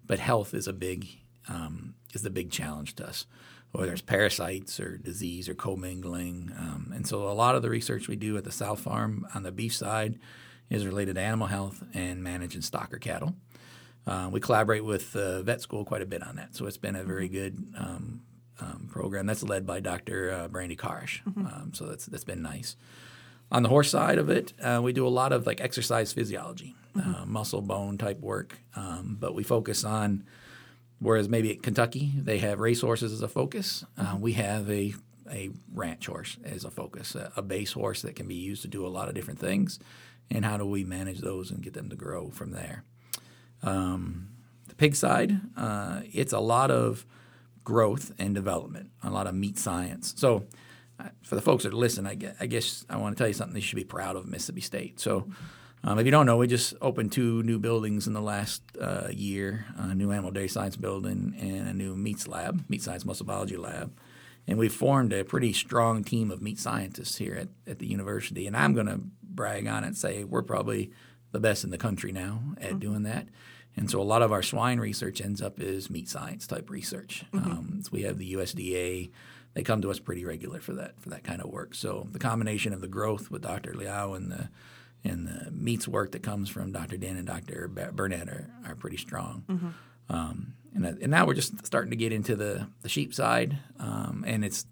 But 0.05 0.19
health 0.19 0.53
is 0.53 0.67
a 0.67 0.74
big 0.74 1.08
um, 1.48 1.96
is 2.13 2.22
the 2.22 2.29
big 2.29 2.51
challenge 2.51 2.96
to 2.98 3.08
us, 3.08 3.25
whether 3.72 3.92
it's 3.92 4.02
parasites 4.02 4.80
or 4.80 4.98
disease 4.98 5.48
or 5.48 5.54
commingling. 5.54 6.52
Um, 6.58 6.92
and 6.94 7.06
so 7.06 7.30
a 7.30 7.34
lot 7.34 7.56
of 7.56 7.62
the 7.62 7.70
research 7.70 8.08
we 8.08 8.16
do 8.16 8.38
at 8.38 8.44
the 8.44 8.52
South 8.52 8.80
Farm 8.80 9.28
on 9.36 9.44
the 9.44 9.52
beef 9.52 9.74
side 9.74 10.20
is 10.70 10.86
related 10.86 11.16
to 11.16 11.22
animal 11.22 11.48
health 11.48 11.84
and 11.94 12.24
managing 12.24 12.62
stocker 12.62 13.00
cattle. 13.00 13.36
Uh, 14.08 14.30
we 14.32 14.40
collaborate 14.40 14.84
with 14.84 15.16
uh, 15.16 15.42
vet 15.44 15.62
school 15.62 15.86
quite 15.86 16.02
a 16.02 16.06
bit 16.06 16.24
on 16.24 16.36
that, 16.36 16.56
so 16.56 16.66
it's 16.66 16.78
been 16.78 16.96
a 16.96 17.04
very 17.04 17.28
good 17.28 17.74
um, 17.78 18.22
um, 18.60 18.88
program. 18.92 19.26
That's 19.28 19.44
led 19.44 19.66
by 19.66 19.82
Dr. 19.82 20.32
Uh, 20.32 20.48
Brandi 20.48 20.78
Karisch, 20.78 21.22
um, 21.28 21.72
so 21.74 21.86
that's 21.86 22.06
that's 22.08 22.24
been 22.24 22.42
nice. 22.42 22.76
On 23.52 23.62
the 23.62 23.70
horse 23.70 23.90
side 23.90 24.18
of 24.18 24.30
it, 24.30 24.54
uh, 24.64 24.80
we 24.82 24.94
do 24.94 25.06
a 25.06 25.10
lot 25.10 25.32
of 25.32 25.46
like 25.46 25.60
exercise 25.62 26.14
physiology, 26.14 26.76
uh, 26.96 27.26
muscle 27.26 27.62
bone 27.62 27.98
type 27.98 28.20
work, 28.20 28.58
um, 28.76 29.18
but 29.20 29.36
we 29.36 29.44
focus 29.44 29.84
on. 29.84 30.24
Whereas 31.00 31.29
maybe 31.29 31.51
at 31.51 31.63
Kentucky 31.63 32.13
they 32.15 32.39
have 32.39 32.60
racehorses 32.60 33.13
as 33.13 33.22
a 33.22 33.27
focus, 33.27 33.86
uh, 33.98 34.18
we 34.20 34.34
have 34.34 34.70
a 34.70 34.94
a 35.32 35.51
ranch 35.74 36.08
horse 36.08 36.38
as 36.44 36.65
a 36.65 36.72
focus, 36.72 37.15
a, 37.15 37.32
a 37.36 37.41
base 37.41 37.74
horse 37.74 38.01
that 38.01 38.15
can 38.15 38.27
be 38.27 38.36
used 38.36 38.63
to 38.63 38.68
do 38.68 38.86
a 38.86 38.89
lot 38.89 39.08
of 39.08 39.13
different 39.13 39.39
things, 39.39 39.79
and 40.32 40.44
how 40.44 40.58
do 40.58 40.65
we 40.65 40.84
manage 40.84 41.20
those 41.20 41.51
and 41.51 41.62
get 41.62 41.74
them 41.74 41.89
to 41.89 41.96
grow 41.96 42.29
from 42.29 42.51
there. 42.51 42.84
Um, 43.62 44.29
the 44.68 44.75
pig 44.75 44.96
side, 44.96 45.39
uh, 45.56 46.01
it's 46.12 46.34
a 46.34 46.39
lot 46.39 46.72
of 46.72 47.06
growth 47.63 48.12
and 48.18 48.34
development, 48.34 48.89
a 49.03 49.10
lot 49.10 49.27
of 49.27 49.36
meat 49.36 49.58
science. 49.58 50.13
So, 50.18 50.46
uh, 51.00 51.10
for 51.22 51.36
the 51.36 51.41
folks 51.41 51.63
that 51.63 51.74
listen, 51.74 52.06
I 52.06 52.15
guess, 52.15 52.36
I 52.39 52.46
guess 52.46 52.86
I 52.89 52.98
want 52.98 53.15
to 53.15 53.22
tell 53.22 53.27
you 53.27 53.34
something 53.34 53.53
they 53.53 53.62
should 53.62 53.75
be 53.75 53.84
proud 53.84 54.15
of 54.15 54.27
Mississippi 54.27 54.62
State. 54.62 55.00
So, 55.00 55.27
um, 55.83 55.98
if 56.00 56.05
you 56.05 56.12
don't 56.12 56.25
know, 56.25 56.38
we 56.38 56.48
just 56.48 56.74
opened 56.81 57.12
two 57.12 57.41
new 57.43 57.57
buildings 57.57 58.07
in 58.07 58.13
the 58.13 58.21
last 58.21 58.62
uh, 58.79 59.07
year 59.12 59.65
a 59.77 59.95
new 59.95 60.12
animal 60.12 60.31
dairy 60.31 60.48
science 60.48 60.75
building 60.75 61.36
and 61.39 61.69
a 61.69 61.74
new 61.74 61.95
meats 61.95 62.27
lab, 62.27 62.63
meat 62.69 62.81
science 62.81 63.05
muscle 63.05 63.25
biology 63.25 63.57
lab. 63.57 63.98
And 64.48 64.57
we 64.57 64.67
formed 64.67 65.13
a 65.13 65.24
pretty 65.24 65.53
strong 65.53 66.03
team 66.03 66.31
of 66.31 66.41
meat 66.41 66.59
scientists 66.59 67.17
here 67.17 67.36
at, 67.36 67.50
at 67.67 67.79
the 67.79 67.86
university. 67.86 68.48
And 68.48 68.57
I'm 68.57 68.74
going 68.74 68.88
to 68.88 69.00
brag 69.21 69.67
on 69.67 69.83
it 69.83 69.88
and 69.88 69.98
say 69.98 70.24
we're 70.24 70.41
probably 70.41 70.91
the 71.31 71.39
best 71.39 71.63
in 71.63 71.69
the 71.69 71.77
country 71.77 72.12
now 72.12 72.41
at 72.57 72.71
mm-hmm. 72.71 72.79
doing 72.79 73.03
that. 73.03 73.27
And 73.77 73.89
so 73.89 74.01
a 74.01 74.03
lot 74.03 74.21
of 74.21 74.31
our 74.31 74.43
swine 74.43 74.79
research 74.79 75.21
ends 75.21 75.41
up 75.41 75.59
as 75.59 75.89
meat 75.89 76.09
science 76.09 76.48
type 76.48 76.69
research. 76.69 77.24
Mm-hmm. 77.31 77.51
Um, 77.51 77.79
so 77.83 77.89
we 77.93 78.01
have 78.01 78.17
the 78.17 78.33
USDA. 78.33 79.12
They 79.53 79.63
come 79.63 79.81
to 79.81 79.91
us 79.91 80.00
pretty 80.00 80.25
regular 80.25 80.59
for 80.59 80.74
that 80.74 81.00
for 81.00 81.09
that 81.09 81.24
kind 81.24 81.41
of 81.41 81.50
work. 81.50 81.75
So 81.75 82.07
the 82.12 82.19
combination 82.19 82.74
of 82.74 82.81
the 82.81 82.88
growth 82.88 83.31
with 83.31 83.43
Dr. 83.43 83.74
Liao 83.74 84.13
and 84.13 84.31
the 84.31 84.50
and 85.03 85.27
the 85.27 85.51
meats 85.51 85.88
work 85.88 86.12
that 86.12 86.24
comes 86.24 86.50
from 86.50 86.72
Dr. 86.72 86.98
Dan 86.98 87.18
and 87.18 87.27
Dr. 87.27 87.68
Burnett 87.68 88.27
are, 88.27 88.50
are 88.65 88.75
pretty 88.75 88.98
strong. 88.98 89.44
Mm-hmm. 89.48 89.70
Um, 90.10 90.53
and, 90.74 90.86
and 90.86 91.10
now 91.10 91.25
we're 91.25 91.36
just 91.36 91.65
starting 91.65 91.91
to 91.91 91.96
get 91.96 92.12
into 92.12 92.36
the, 92.36 92.68
the 92.82 92.89
sheep 92.89 93.13
side, 93.13 93.58
um, 93.79 94.24
and 94.27 94.44
it's 94.44 94.65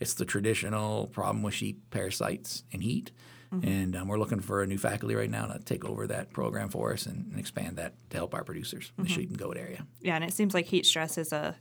it's 0.00 0.14
the 0.14 0.24
traditional 0.24 1.08
problem 1.08 1.42
with 1.42 1.54
sheep 1.54 1.90
parasites 1.90 2.62
and 2.72 2.82
heat. 2.82 3.10
Mm-hmm. 3.52 3.68
And 3.68 3.96
um, 3.96 4.08
we're 4.08 4.18
looking 4.18 4.40
for 4.40 4.62
a 4.62 4.66
new 4.66 4.78
faculty 4.78 5.14
right 5.14 5.30
now 5.30 5.46
to 5.46 5.58
take 5.58 5.84
over 5.84 6.06
that 6.06 6.32
program 6.32 6.68
for 6.68 6.92
us 6.92 7.06
and, 7.06 7.26
and 7.30 7.38
expand 7.40 7.76
that 7.78 7.94
to 8.10 8.16
help 8.16 8.34
our 8.34 8.44
producers 8.44 8.92
in 8.96 9.04
the 9.04 9.10
mm-hmm. 9.10 9.20
sheep 9.20 9.30
and 9.30 9.38
goat 9.38 9.56
area. 9.56 9.86
Yeah, 10.00 10.14
and 10.14 10.22
it 10.22 10.32
seems 10.32 10.54
like 10.54 10.66
heat 10.66 10.86
stress 10.86 11.18
is 11.18 11.32
a 11.32 11.56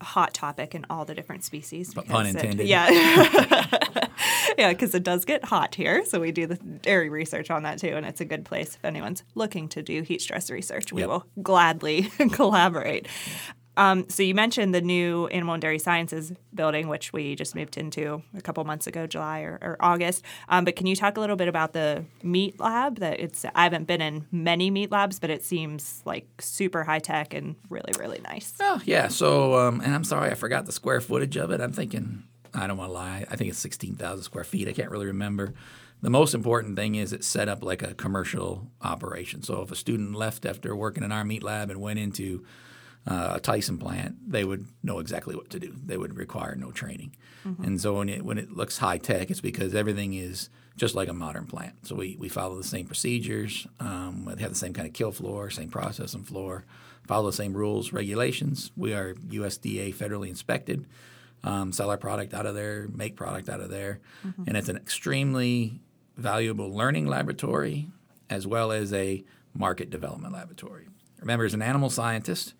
hot 0.00 0.34
topic 0.34 0.74
in 0.74 0.86
all 0.90 1.04
the 1.04 1.14
different 1.14 1.44
species. 1.44 1.94
Pun 1.94 2.26
intended. 2.26 2.60
It, 2.60 2.66
yeah. 2.66 3.66
yeah, 4.58 4.72
because 4.72 4.94
it 4.94 5.02
does 5.02 5.24
get 5.24 5.44
hot 5.44 5.74
here. 5.74 6.04
So 6.04 6.20
we 6.20 6.32
do 6.32 6.46
the 6.46 6.56
dairy 6.56 7.08
research 7.08 7.50
on 7.50 7.62
that 7.64 7.78
too. 7.78 7.88
And 7.88 8.06
it's 8.06 8.20
a 8.20 8.24
good 8.24 8.44
place 8.44 8.74
if 8.74 8.84
anyone's 8.84 9.22
looking 9.34 9.68
to 9.70 9.82
do 9.82 10.02
heat 10.02 10.20
stress 10.20 10.50
research. 10.50 10.92
We 10.92 11.02
yep. 11.02 11.08
will 11.08 11.26
gladly 11.42 12.02
collaborate. 12.32 13.08
Um, 13.76 14.08
so 14.08 14.22
you 14.22 14.34
mentioned 14.34 14.74
the 14.74 14.80
new 14.80 15.26
Animal 15.28 15.54
and 15.54 15.60
Dairy 15.60 15.78
Sciences 15.78 16.32
building, 16.54 16.88
which 16.88 17.12
we 17.12 17.34
just 17.34 17.54
moved 17.54 17.76
into 17.76 18.22
a 18.36 18.40
couple 18.40 18.62
months 18.64 18.86
ago, 18.86 19.06
July 19.06 19.40
or, 19.40 19.58
or 19.60 19.76
August. 19.80 20.24
Um, 20.48 20.64
but 20.64 20.76
can 20.76 20.86
you 20.86 20.94
talk 20.94 21.16
a 21.16 21.20
little 21.20 21.36
bit 21.36 21.48
about 21.48 21.72
the 21.72 22.04
meat 22.22 22.60
lab? 22.60 23.00
That 23.00 23.18
it's 23.18 23.44
I 23.54 23.64
haven't 23.64 23.86
been 23.86 24.00
in 24.00 24.26
many 24.30 24.70
meat 24.70 24.92
labs, 24.92 25.18
but 25.18 25.30
it 25.30 25.44
seems 25.44 26.02
like 26.04 26.28
super 26.40 26.84
high 26.84 27.00
tech 27.00 27.34
and 27.34 27.56
really 27.68 27.92
really 27.98 28.20
nice. 28.20 28.54
Oh 28.60 28.80
yeah. 28.84 29.08
So 29.08 29.58
um, 29.58 29.80
and 29.80 29.94
I'm 29.94 30.04
sorry 30.04 30.30
I 30.30 30.34
forgot 30.34 30.66
the 30.66 30.72
square 30.72 31.00
footage 31.00 31.36
of 31.36 31.50
it. 31.50 31.60
I'm 31.60 31.72
thinking 31.72 32.24
I 32.54 32.66
don't 32.66 32.76
want 32.76 32.90
to 32.90 32.94
lie. 32.94 33.26
I 33.30 33.36
think 33.36 33.50
it's 33.50 33.58
16,000 33.58 34.22
square 34.22 34.44
feet. 34.44 34.68
I 34.68 34.72
can't 34.72 34.90
really 34.90 35.06
remember. 35.06 35.54
The 36.02 36.10
most 36.10 36.34
important 36.34 36.76
thing 36.76 36.94
is 36.94 37.12
it's 37.12 37.26
set 37.26 37.48
up 37.48 37.64
like 37.64 37.82
a 37.82 37.94
commercial 37.94 38.70
operation. 38.82 39.42
So 39.42 39.62
if 39.62 39.70
a 39.70 39.76
student 39.76 40.14
left 40.14 40.44
after 40.44 40.76
working 40.76 41.02
in 41.02 41.12
our 41.12 41.24
meat 41.24 41.42
lab 41.42 41.70
and 41.70 41.80
went 41.80 41.98
into 41.98 42.44
uh, 43.06 43.32
a 43.34 43.40
Tyson 43.40 43.78
plant, 43.78 44.16
they 44.30 44.44
would 44.44 44.66
know 44.82 44.98
exactly 44.98 45.34
what 45.34 45.50
to 45.50 45.58
do. 45.58 45.74
They 45.84 45.96
would 45.96 46.16
require 46.16 46.54
no 46.56 46.70
training. 46.72 47.16
Mm-hmm. 47.46 47.64
And 47.64 47.80
so 47.80 47.98
when 47.98 48.08
it 48.08 48.24
when 48.24 48.38
it 48.38 48.50
looks 48.50 48.78
high 48.78 48.98
tech, 48.98 49.30
it's 49.30 49.40
because 49.40 49.74
everything 49.74 50.14
is 50.14 50.48
just 50.76 50.94
like 50.94 51.08
a 51.08 51.12
modern 51.12 51.46
plant. 51.46 51.86
So 51.86 51.94
we, 51.94 52.16
we 52.18 52.28
follow 52.28 52.56
the 52.56 52.64
same 52.64 52.86
procedures. 52.86 53.66
Um, 53.78 54.24
we 54.24 54.40
have 54.40 54.50
the 54.50 54.56
same 54.56 54.72
kind 54.72 54.88
of 54.88 54.94
kill 54.94 55.12
floor, 55.12 55.50
same 55.50 55.68
processing 55.68 56.24
floor, 56.24 56.64
follow 57.06 57.30
the 57.30 57.36
same 57.36 57.54
rules, 57.54 57.92
regulations. 57.92 58.72
We 58.76 58.92
are 58.92 59.14
USDA 59.14 59.94
federally 59.94 60.28
inspected. 60.28 60.86
Um, 61.44 61.72
sell 61.72 61.90
our 61.90 61.98
product 61.98 62.32
out 62.32 62.46
of 62.46 62.54
there, 62.54 62.88
make 62.90 63.16
product 63.16 63.50
out 63.50 63.60
of 63.60 63.68
there, 63.68 64.00
mm-hmm. 64.26 64.44
and 64.46 64.56
it's 64.56 64.70
an 64.70 64.76
extremely 64.76 65.78
valuable 66.16 66.72
learning 66.72 67.06
laboratory 67.06 67.88
as 68.30 68.46
well 68.46 68.72
as 68.72 68.92
a 68.94 69.22
market 69.52 69.90
development 69.90 70.32
laboratory. 70.32 70.88
Remember, 71.20 71.44
as 71.44 71.54
an 71.54 71.62
animal 71.62 71.90
scientist, 71.90 72.54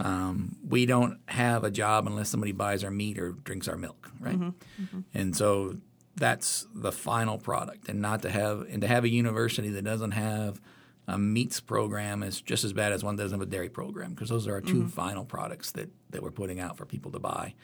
um, 0.00 0.56
we 0.66 0.86
don't 0.86 1.18
have 1.26 1.64
a 1.64 1.70
job 1.70 2.06
unless 2.06 2.28
somebody 2.28 2.52
buys 2.52 2.84
our 2.84 2.90
meat 2.90 3.18
or 3.18 3.32
drinks 3.32 3.68
our 3.68 3.76
milk, 3.76 4.10
right? 4.20 4.36
Mm-hmm. 4.36 4.82
Mm-hmm. 4.84 5.00
And 5.14 5.36
so 5.36 5.76
that's 6.16 6.66
the 6.74 6.92
final 6.92 7.38
product. 7.38 7.88
And 7.88 8.00
not 8.00 8.22
to 8.22 8.30
have 8.30 8.66
and 8.70 8.80
to 8.82 8.88
have 8.88 9.04
a 9.04 9.08
university 9.08 9.70
that 9.70 9.82
doesn't 9.82 10.12
have 10.12 10.60
a 11.06 11.18
meats 11.18 11.60
program 11.60 12.22
is 12.22 12.40
just 12.40 12.64
as 12.64 12.72
bad 12.72 12.92
as 12.92 13.02
one 13.02 13.16
doesn't 13.16 13.38
have 13.38 13.46
a 13.46 13.50
dairy 13.50 13.70
program 13.70 14.10
because 14.10 14.28
those 14.28 14.46
are 14.46 14.54
our 14.54 14.60
2 14.60 14.74
mm-hmm. 14.74 14.88
final 14.88 15.24
products 15.24 15.72
that 15.72 15.88
that 16.10 16.22
we're 16.22 16.30
putting 16.30 16.60
out 16.60 16.76
for 16.76 16.84
people 16.84 17.10
to 17.12 17.18
buy. 17.18 17.54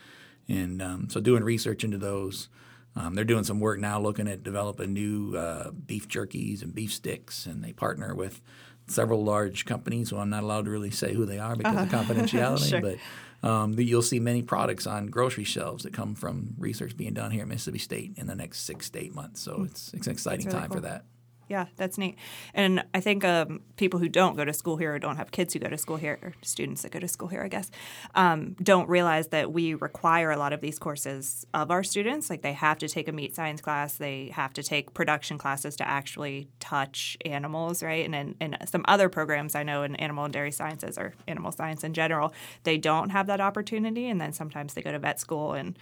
And 0.49 0.83
um, 0.83 1.09
so 1.09 1.21
doing 1.21 1.45
research 1.45 1.85
into 1.85 1.99
those. 1.99 2.49
Um, 2.97 3.15
they're 3.15 3.25
doing 3.25 3.43
some 3.43 3.59
work 3.59 3.81
now 3.81 4.01
looking 4.01 4.29
at 4.29 4.45
developing 4.45 4.93
new 4.93 5.37
uh, 5.37 5.73
beef 5.73 6.07
jerkies 6.09 6.63
and 6.63 6.73
beef 6.73 6.93
sticks, 6.93 7.45
and 7.45 7.65
they 7.65 7.73
partner 7.73 8.15
with 8.15 8.41
several 8.87 9.25
large 9.25 9.65
companies. 9.65 10.13
Well, 10.13 10.23
I'm 10.23 10.31
not 10.31 10.45
allowed 10.45 10.67
to 10.67 10.71
really 10.71 10.93
say 10.93 11.13
who 11.13 11.27
they 11.27 11.39
are 11.39 11.57
because 11.57 11.75
uh-huh. 11.75 12.03
of 12.03 12.07
confidentiality, 12.17 12.71
sure. 12.71 12.81
but 12.81 13.49
um, 13.49 13.75
you'll 13.79 14.03
see 14.03 14.21
many 14.21 14.43
products 14.43 14.87
on 14.87 15.09
grocery 15.09 15.45
shelves 15.45 15.85
that 15.85 15.93
come 15.93 16.15
from 16.15 16.55
research 16.57 16.97
being 16.97 17.15
done 17.15 17.31
here 17.31 17.43
at 17.43 17.49
Mississippi 17.49 17.79
State 17.79 18.13
in 18.17 18.27
the 18.27 18.35
next 18.35 18.61
six 18.61 18.91
to 18.91 19.01
eight 19.01 19.15
months. 19.15 19.41
So 19.41 19.65
it's, 19.65 19.93
it's 19.93 20.07
an 20.07 20.13
exciting 20.13 20.47
really 20.47 20.59
time 20.59 20.69
cool. 20.69 20.77
for 20.77 20.83
that. 20.83 21.05
Yeah, 21.49 21.67
that's 21.77 21.99
neat. 21.99 22.17
And 22.55 22.85
I 22.95 23.01
think 23.01 23.23
um, 23.23 23.61
people 23.77 24.01
who 24.01 24.09
don't 24.09 24.35
go 24.35 24.45
to 24.45 24.53
school 24.53 24.77
here 24.77 24.95
or 24.95 24.99
don't 24.99 25.17
have 25.17 25.31
kids 25.31 25.53
who 25.53 25.61
go 25.61 25.69
to 25.69 25.77
school 25.77 25.97
here, 25.97 26.19
or 26.23 26.33
students 26.43 26.83
that 26.83 26.93
go 26.93 26.99
to 26.99 27.09
school 27.09 27.29
here, 27.29 27.43
I 27.43 27.49
guess, 27.49 27.71
um, 28.15 28.57
don't 28.63 28.89
realize 28.89 29.29
that 29.29 29.53
we 29.53 29.75
require 29.75 30.31
a 30.31 30.39
lot 30.39 30.53
of 30.55 30.61
these 30.61 30.79
courses 30.79 31.47
of 31.53 31.71
our 31.71 31.83
students. 31.83 32.31
Like 32.31 32.43
they 32.43 32.55
have 32.55 32.79
to 32.79 32.89
take 32.89 33.09
a 33.09 33.13
meat 33.13 33.35
science 33.35 33.61
class, 33.61 33.97
they 33.97 34.31
have 34.35 34.55
to 34.55 34.63
take 34.63 34.95
production 34.95 35.37
classes 35.37 35.77
to 35.77 35.87
actually 35.87 36.49
touch 36.61 37.17
animals, 37.25 37.83
right? 37.83 38.07
And 38.07 38.15
in, 38.15 38.37
in 38.41 38.67
some 38.67 38.85
other 38.89 39.09
programs 39.09 39.55
I 39.55 39.65
know 39.65 39.83
in 39.83 39.97
animal 39.97 40.25
and 40.25 40.33
dairy 40.33 40.53
sciences 40.53 40.97
or 40.97 41.15
animal 41.29 41.53
science 41.53 41.85
in 41.85 41.93
general, 41.93 42.33
they 42.63 42.79
don't 42.79 43.11
have 43.11 43.27
that 43.27 43.41
opportunity. 43.41 44.09
And 44.09 44.21
then 44.21 44.33
sometimes 44.33 44.73
they 44.73 44.83
go 44.83 44.93
to 44.93 44.99
vet 44.99 45.21
school 45.21 45.53
and 45.53 45.79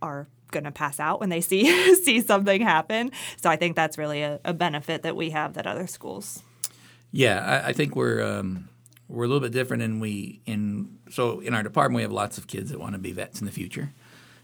are 0.00 0.28
going 0.50 0.64
to 0.64 0.70
pass 0.70 1.00
out 1.00 1.20
when 1.20 1.28
they 1.28 1.40
see 1.40 1.94
see 2.02 2.20
something 2.20 2.60
happen. 2.60 3.10
So 3.36 3.50
I 3.50 3.56
think 3.56 3.76
that's 3.76 3.98
really 3.98 4.22
a, 4.22 4.40
a 4.44 4.52
benefit 4.52 5.02
that 5.02 5.16
we 5.16 5.30
have 5.30 5.54
that 5.54 5.66
other 5.66 5.86
schools. 5.86 6.42
Yeah, 7.12 7.62
I, 7.64 7.68
I 7.68 7.72
think 7.72 7.96
we're 7.96 8.22
um, 8.22 8.68
we're 9.08 9.24
a 9.24 9.28
little 9.28 9.40
bit 9.40 9.52
different, 9.52 9.82
and 9.82 10.00
we 10.00 10.40
in 10.46 10.98
so 11.10 11.40
in 11.40 11.54
our 11.54 11.62
department 11.62 11.96
we 11.96 12.02
have 12.02 12.12
lots 12.12 12.38
of 12.38 12.46
kids 12.46 12.70
that 12.70 12.80
want 12.80 12.92
to 12.92 12.98
be 12.98 13.12
vets 13.12 13.40
in 13.40 13.46
the 13.46 13.52
future, 13.52 13.92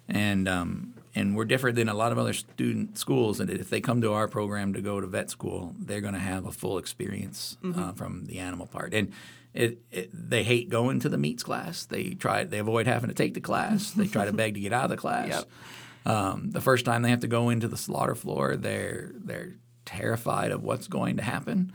and 0.08 0.48
um, 0.48 0.94
and 1.14 1.36
we're 1.36 1.44
different 1.44 1.76
than 1.76 1.88
a 1.88 1.94
lot 1.94 2.12
of 2.12 2.18
other 2.18 2.32
student 2.32 2.98
schools. 2.98 3.40
And 3.40 3.50
if 3.50 3.68
they 3.68 3.80
come 3.80 4.00
to 4.00 4.12
our 4.12 4.28
program 4.28 4.72
to 4.72 4.80
go 4.80 5.00
to 5.00 5.06
vet 5.06 5.30
school, 5.30 5.74
they're 5.78 6.00
going 6.00 6.14
to 6.14 6.20
have 6.20 6.46
a 6.46 6.52
full 6.52 6.78
experience 6.78 7.56
uh, 7.62 7.66
mm-hmm. 7.66 7.82
uh, 7.82 7.92
from 7.92 8.26
the 8.26 8.38
animal 8.38 8.66
part. 8.66 8.94
And 8.94 9.12
it, 9.52 9.78
it, 9.90 10.10
they 10.12 10.42
hate 10.42 10.70
going 10.70 11.00
to 11.00 11.08
the 11.08 11.18
meats 11.18 11.42
class. 11.42 11.84
They 11.84 12.10
try 12.10 12.44
they 12.44 12.58
avoid 12.58 12.86
having 12.86 13.08
to 13.08 13.14
take 13.14 13.34
the 13.34 13.40
class. 13.40 13.90
they 13.90 14.06
try 14.06 14.24
to 14.24 14.32
beg 14.32 14.54
to 14.54 14.60
get 14.60 14.72
out 14.72 14.84
of 14.84 14.90
the 14.90 14.96
class. 14.96 15.28
Yep. 15.32 15.48
Um, 16.04 16.50
the 16.50 16.60
first 16.60 16.84
time 16.84 17.02
they 17.02 17.10
have 17.10 17.20
to 17.20 17.28
go 17.28 17.48
into 17.48 17.68
the 17.68 17.76
slaughter 17.76 18.14
floor, 18.14 18.56
they're 18.56 19.12
they're 19.14 19.54
terrified 19.84 20.50
of 20.50 20.62
what's 20.62 20.88
going 20.88 21.16
to 21.16 21.22
happen. 21.22 21.72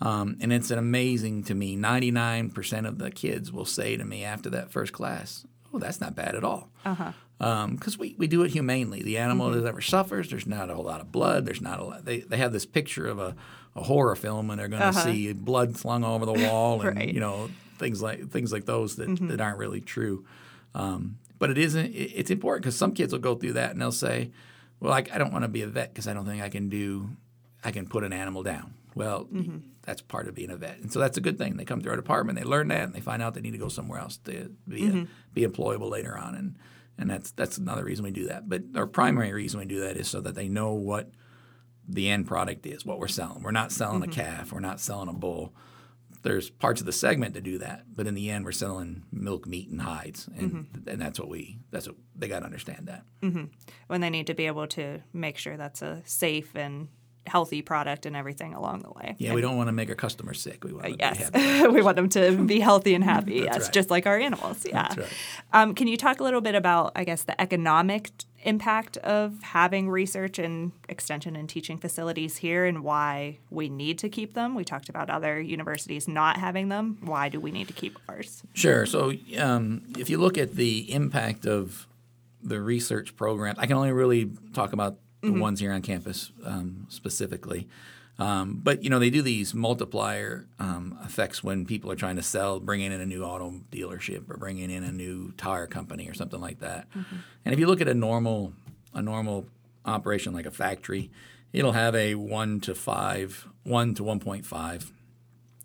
Um, 0.00 0.36
and 0.40 0.52
it's 0.52 0.70
an 0.70 0.78
amazing 0.78 1.44
to 1.44 1.54
me. 1.54 1.76
Ninety 1.76 2.10
nine 2.10 2.50
percent 2.50 2.86
of 2.86 2.98
the 2.98 3.10
kids 3.10 3.52
will 3.52 3.64
say 3.64 3.96
to 3.96 4.04
me 4.04 4.24
after 4.24 4.50
that 4.50 4.70
first 4.70 4.92
class, 4.92 5.46
"Oh, 5.72 5.78
that's 5.78 6.00
not 6.00 6.14
bad 6.14 6.34
at 6.34 6.44
all." 6.44 6.70
Uh-huh 6.84 7.12
because 7.38 7.94
um, 7.94 8.00
we, 8.00 8.14
we 8.16 8.26
do 8.26 8.42
it 8.42 8.50
humanely. 8.50 9.02
The 9.02 9.18
animal 9.18 9.50
mm-hmm. 9.50 9.60
that 9.60 9.68
ever 9.68 9.80
suffers, 9.80 10.30
there's 10.30 10.46
not 10.46 10.70
a 10.70 10.74
whole 10.74 10.84
lot 10.84 11.00
of 11.00 11.12
blood. 11.12 11.44
There's 11.44 11.60
not 11.60 11.80
a 11.80 11.84
lot. 11.84 12.04
They, 12.04 12.20
they 12.20 12.38
have 12.38 12.52
this 12.52 12.64
picture 12.64 13.06
of 13.06 13.18
a, 13.18 13.36
a 13.74 13.82
horror 13.82 14.16
film, 14.16 14.50
and 14.50 14.58
they're 14.58 14.68
going 14.68 14.80
to 14.80 14.88
uh-huh. 14.88 15.04
see 15.04 15.32
blood 15.32 15.76
flung 15.76 16.02
over 16.02 16.24
the 16.24 16.32
wall, 16.32 16.80
and 16.80 16.96
right. 16.98 17.12
you 17.12 17.20
know 17.20 17.50
things 17.78 18.00
like 18.00 18.30
things 18.30 18.52
like 18.52 18.64
those 18.64 18.96
that, 18.96 19.08
mm-hmm. 19.08 19.28
that 19.28 19.40
aren't 19.40 19.58
really 19.58 19.82
true. 19.82 20.24
Um, 20.74 21.18
but 21.38 21.50
it 21.50 21.58
isn't. 21.58 21.92
It's 21.94 22.30
important 22.30 22.64
because 22.64 22.76
some 22.76 22.92
kids 22.92 23.12
will 23.12 23.20
go 23.20 23.34
through 23.34 23.54
that 23.54 23.70
and 23.70 23.80
they'll 23.80 23.92
say, 23.92 24.30
"Well, 24.80 24.92
I, 24.92 25.04
I 25.12 25.18
don't 25.18 25.32
want 25.32 25.44
to 25.44 25.48
be 25.48 25.62
a 25.62 25.66
vet 25.66 25.92
because 25.92 26.08
I 26.08 26.14
don't 26.14 26.26
think 26.26 26.42
I 26.42 26.48
can 26.48 26.68
do. 26.68 27.10
I 27.64 27.70
can 27.70 27.86
put 27.86 28.04
an 28.04 28.12
animal 28.12 28.42
down." 28.42 28.74
Well, 28.94 29.24
mm-hmm. 29.24 29.58
that's 29.82 30.00
part 30.00 30.26
of 30.26 30.34
being 30.34 30.50
a 30.50 30.56
vet, 30.56 30.78
and 30.78 30.90
so 30.92 30.98
that's 30.98 31.18
a 31.18 31.20
good 31.20 31.38
thing. 31.38 31.56
They 31.56 31.64
come 31.64 31.82
to 31.82 31.90
our 31.90 31.96
department, 31.96 32.38
they 32.38 32.44
learn 32.44 32.68
that, 32.68 32.84
and 32.84 32.94
they 32.94 33.00
find 33.00 33.22
out 33.22 33.34
they 33.34 33.42
need 33.42 33.52
to 33.52 33.58
go 33.58 33.68
somewhere 33.68 34.00
else 34.00 34.16
to 34.24 34.50
be 34.66 34.82
mm-hmm. 34.82 35.00
a, 35.00 35.06
be 35.34 35.46
employable 35.46 35.90
later 35.90 36.16
on, 36.16 36.34
and 36.34 36.56
and 36.98 37.10
that's 37.10 37.30
that's 37.32 37.58
another 37.58 37.84
reason 37.84 38.04
we 38.04 38.10
do 38.10 38.28
that. 38.28 38.48
But 38.48 38.62
our 38.74 38.86
primary 38.86 39.32
reason 39.32 39.60
we 39.60 39.66
do 39.66 39.80
that 39.80 39.96
is 39.96 40.08
so 40.08 40.20
that 40.22 40.34
they 40.34 40.48
know 40.48 40.72
what 40.72 41.10
the 41.88 42.08
end 42.08 42.26
product 42.26 42.66
is, 42.66 42.84
what 42.84 42.98
we're 42.98 43.06
selling. 43.06 43.42
We're 43.42 43.50
not 43.50 43.70
selling 43.70 44.00
mm-hmm. 44.00 44.10
a 44.10 44.24
calf, 44.24 44.52
we're 44.52 44.60
not 44.60 44.80
selling 44.80 45.08
a 45.08 45.12
bull 45.12 45.52
there's 46.26 46.50
parts 46.50 46.80
of 46.80 46.86
the 46.86 46.92
segment 46.92 47.34
to 47.34 47.40
do 47.40 47.58
that, 47.58 47.84
but 47.94 48.06
in 48.06 48.14
the 48.14 48.30
end, 48.30 48.44
we're 48.44 48.52
selling 48.52 49.04
milk, 49.12 49.46
meat, 49.46 49.70
and 49.70 49.80
hides, 49.80 50.28
and 50.36 50.52
mm-hmm. 50.52 50.88
and 50.88 51.00
that's 51.00 51.20
what 51.20 51.28
we 51.28 51.60
that's 51.70 51.86
what 51.86 51.96
they 52.16 52.26
got 52.26 52.40
to 52.40 52.44
understand 52.44 52.88
that. 52.88 53.04
Mm-hmm. 53.22 53.44
When 53.86 54.00
they 54.00 54.10
need 54.10 54.26
to 54.26 54.34
be 54.34 54.46
able 54.46 54.66
to 54.68 55.02
make 55.12 55.38
sure 55.38 55.56
that's 55.56 55.82
a 55.82 56.02
safe 56.04 56.54
and 56.56 56.88
healthy 57.26 57.62
product 57.62 58.06
and 58.06 58.16
everything 58.16 58.54
along 58.54 58.80
the 58.80 58.90
way. 58.90 59.16
Yeah, 59.18 59.28
and, 59.28 59.34
we 59.34 59.40
don't 59.40 59.56
want 59.56 59.68
to 59.68 59.72
make 59.72 59.88
our 59.88 59.94
customers 59.94 60.40
sick. 60.40 60.64
We 60.64 60.72
want 60.72 60.86
uh, 60.86 60.96
yes, 60.98 61.30
we 61.70 61.82
want 61.82 61.96
them 61.96 62.08
to 62.10 62.44
be 62.44 62.60
healthy 62.60 62.94
and 62.94 63.04
happy. 63.04 63.34
yes, 63.34 63.62
right. 63.62 63.72
just 63.72 63.90
like 63.90 64.06
our 64.06 64.18
animals. 64.18 64.64
Yeah. 64.66 64.94
Right. 64.96 65.08
Um, 65.52 65.74
can 65.74 65.88
you 65.88 65.96
talk 65.96 66.20
a 66.20 66.24
little 66.24 66.40
bit 66.40 66.54
about, 66.54 66.92
I 66.96 67.04
guess, 67.04 67.22
the 67.22 67.40
economic 67.40 68.10
impact 68.42 68.96
of 68.98 69.42
having 69.42 69.90
research 69.90 70.38
and 70.38 70.72
extension 70.88 71.34
and 71.36 71.48
teaching 71.48 71.78
facilities 71.78 72.38
here 72.38 72.64
and 72.64 72.82
why 72.84 73.38
we 73.50 73.68
need 73.68 73.98
to 73.98 74.08
keep 74.08 74.34
them? 74.34 74.54
We 74.54 74.64
talked 74.64 74.88
about 74.88 75.10
other 75.10 75.40
universities 75.40 76.08
not 76.08 76.36
having 76.36 76.68
them. 76.68 76.98
Why 77.02 77.28
do 77.28 77.40
we 77.40 77.50
need 77.50 77.68
to 77.68 77.74
keep 77.74 77.98
ours? 78.08 78.42
Sure. 78.54 78.86
So 78.86 79.12
um, 79.38 79.82
if 79.98 80.08
you 80.08 80.18
look 80.18 80.38
at 80.38 80.54
the 80.54 80.92
impact 80.92 81.46
of 81.46 81.86
the 82.42 82.60
research 82.60 83.16
program, 83.16 83.56
I 83.58 83.66
can 83.66 83.76
only 83.76 83.92
really 83.92 84.30
talk 84.52 84.72
about 84.72 84.98
the 85.20 85.28
mm-hmm. 85.28 85.40
ones 85.40 85.60
here 85.60 85.72
on 85.72 85.82
campus 85.82 86.32
um, 86.44 86.86
specifically. 86.88 87.68
Um, 88.18 88.60
but 88.62 88.82
you 88.82 88.88
know 88.88 88.98
they 88.98 89.10
do 89.10 89.20
these 89.20 89.52
multiplier 89.52 90.46
um, 90.58 90.98
effects 91.04 91.44
when 91.44 91.66
people 91.66 91.92
are 91.92 91.96
trying 91.96 92.16
to 92.16 92.22
sell, 92.22 92.60
bringing 92.60 92.90
in 92.90 93.00
a 93.00 93.06
new 93.06 93.22
auto 93.22 93.60
dealership 93.70 94.30
or 94.30 94.38
bringing 94.38 94.70
in 94.70 94.84
a 94.84 94.92
new 94.92 95.32
tire 95.32 95.66
company 95.66 96.08
or 96.08 96.14
something 96.14 96.40
like 96.40 96.60
that. 96.60 96.88
Mm-hmm. 96.90 97.16
And 97.44 97.52
if 97.52 97.60
you 97.60 97.66
look 97.66 97.80
at 97.80 97.88
a 97.88 97.94
normal 97.94 98.54
a 98.94 99.02
normal 99.02 99.46
operation 99.84 100.32
like 100.32 100.46
a 100.46 100.50
factory, 100.50 101.10
it'll 101.52 101.72
have 101.72 101.94
a 101.94 102.14
one 102.14 102.60
to 102.60 102.74
five, 102.74 103.46
one 103.64 103.94
to 103.94 104.04
one 104.04 104.18
point 104.18 104.46
five 104.46 104.92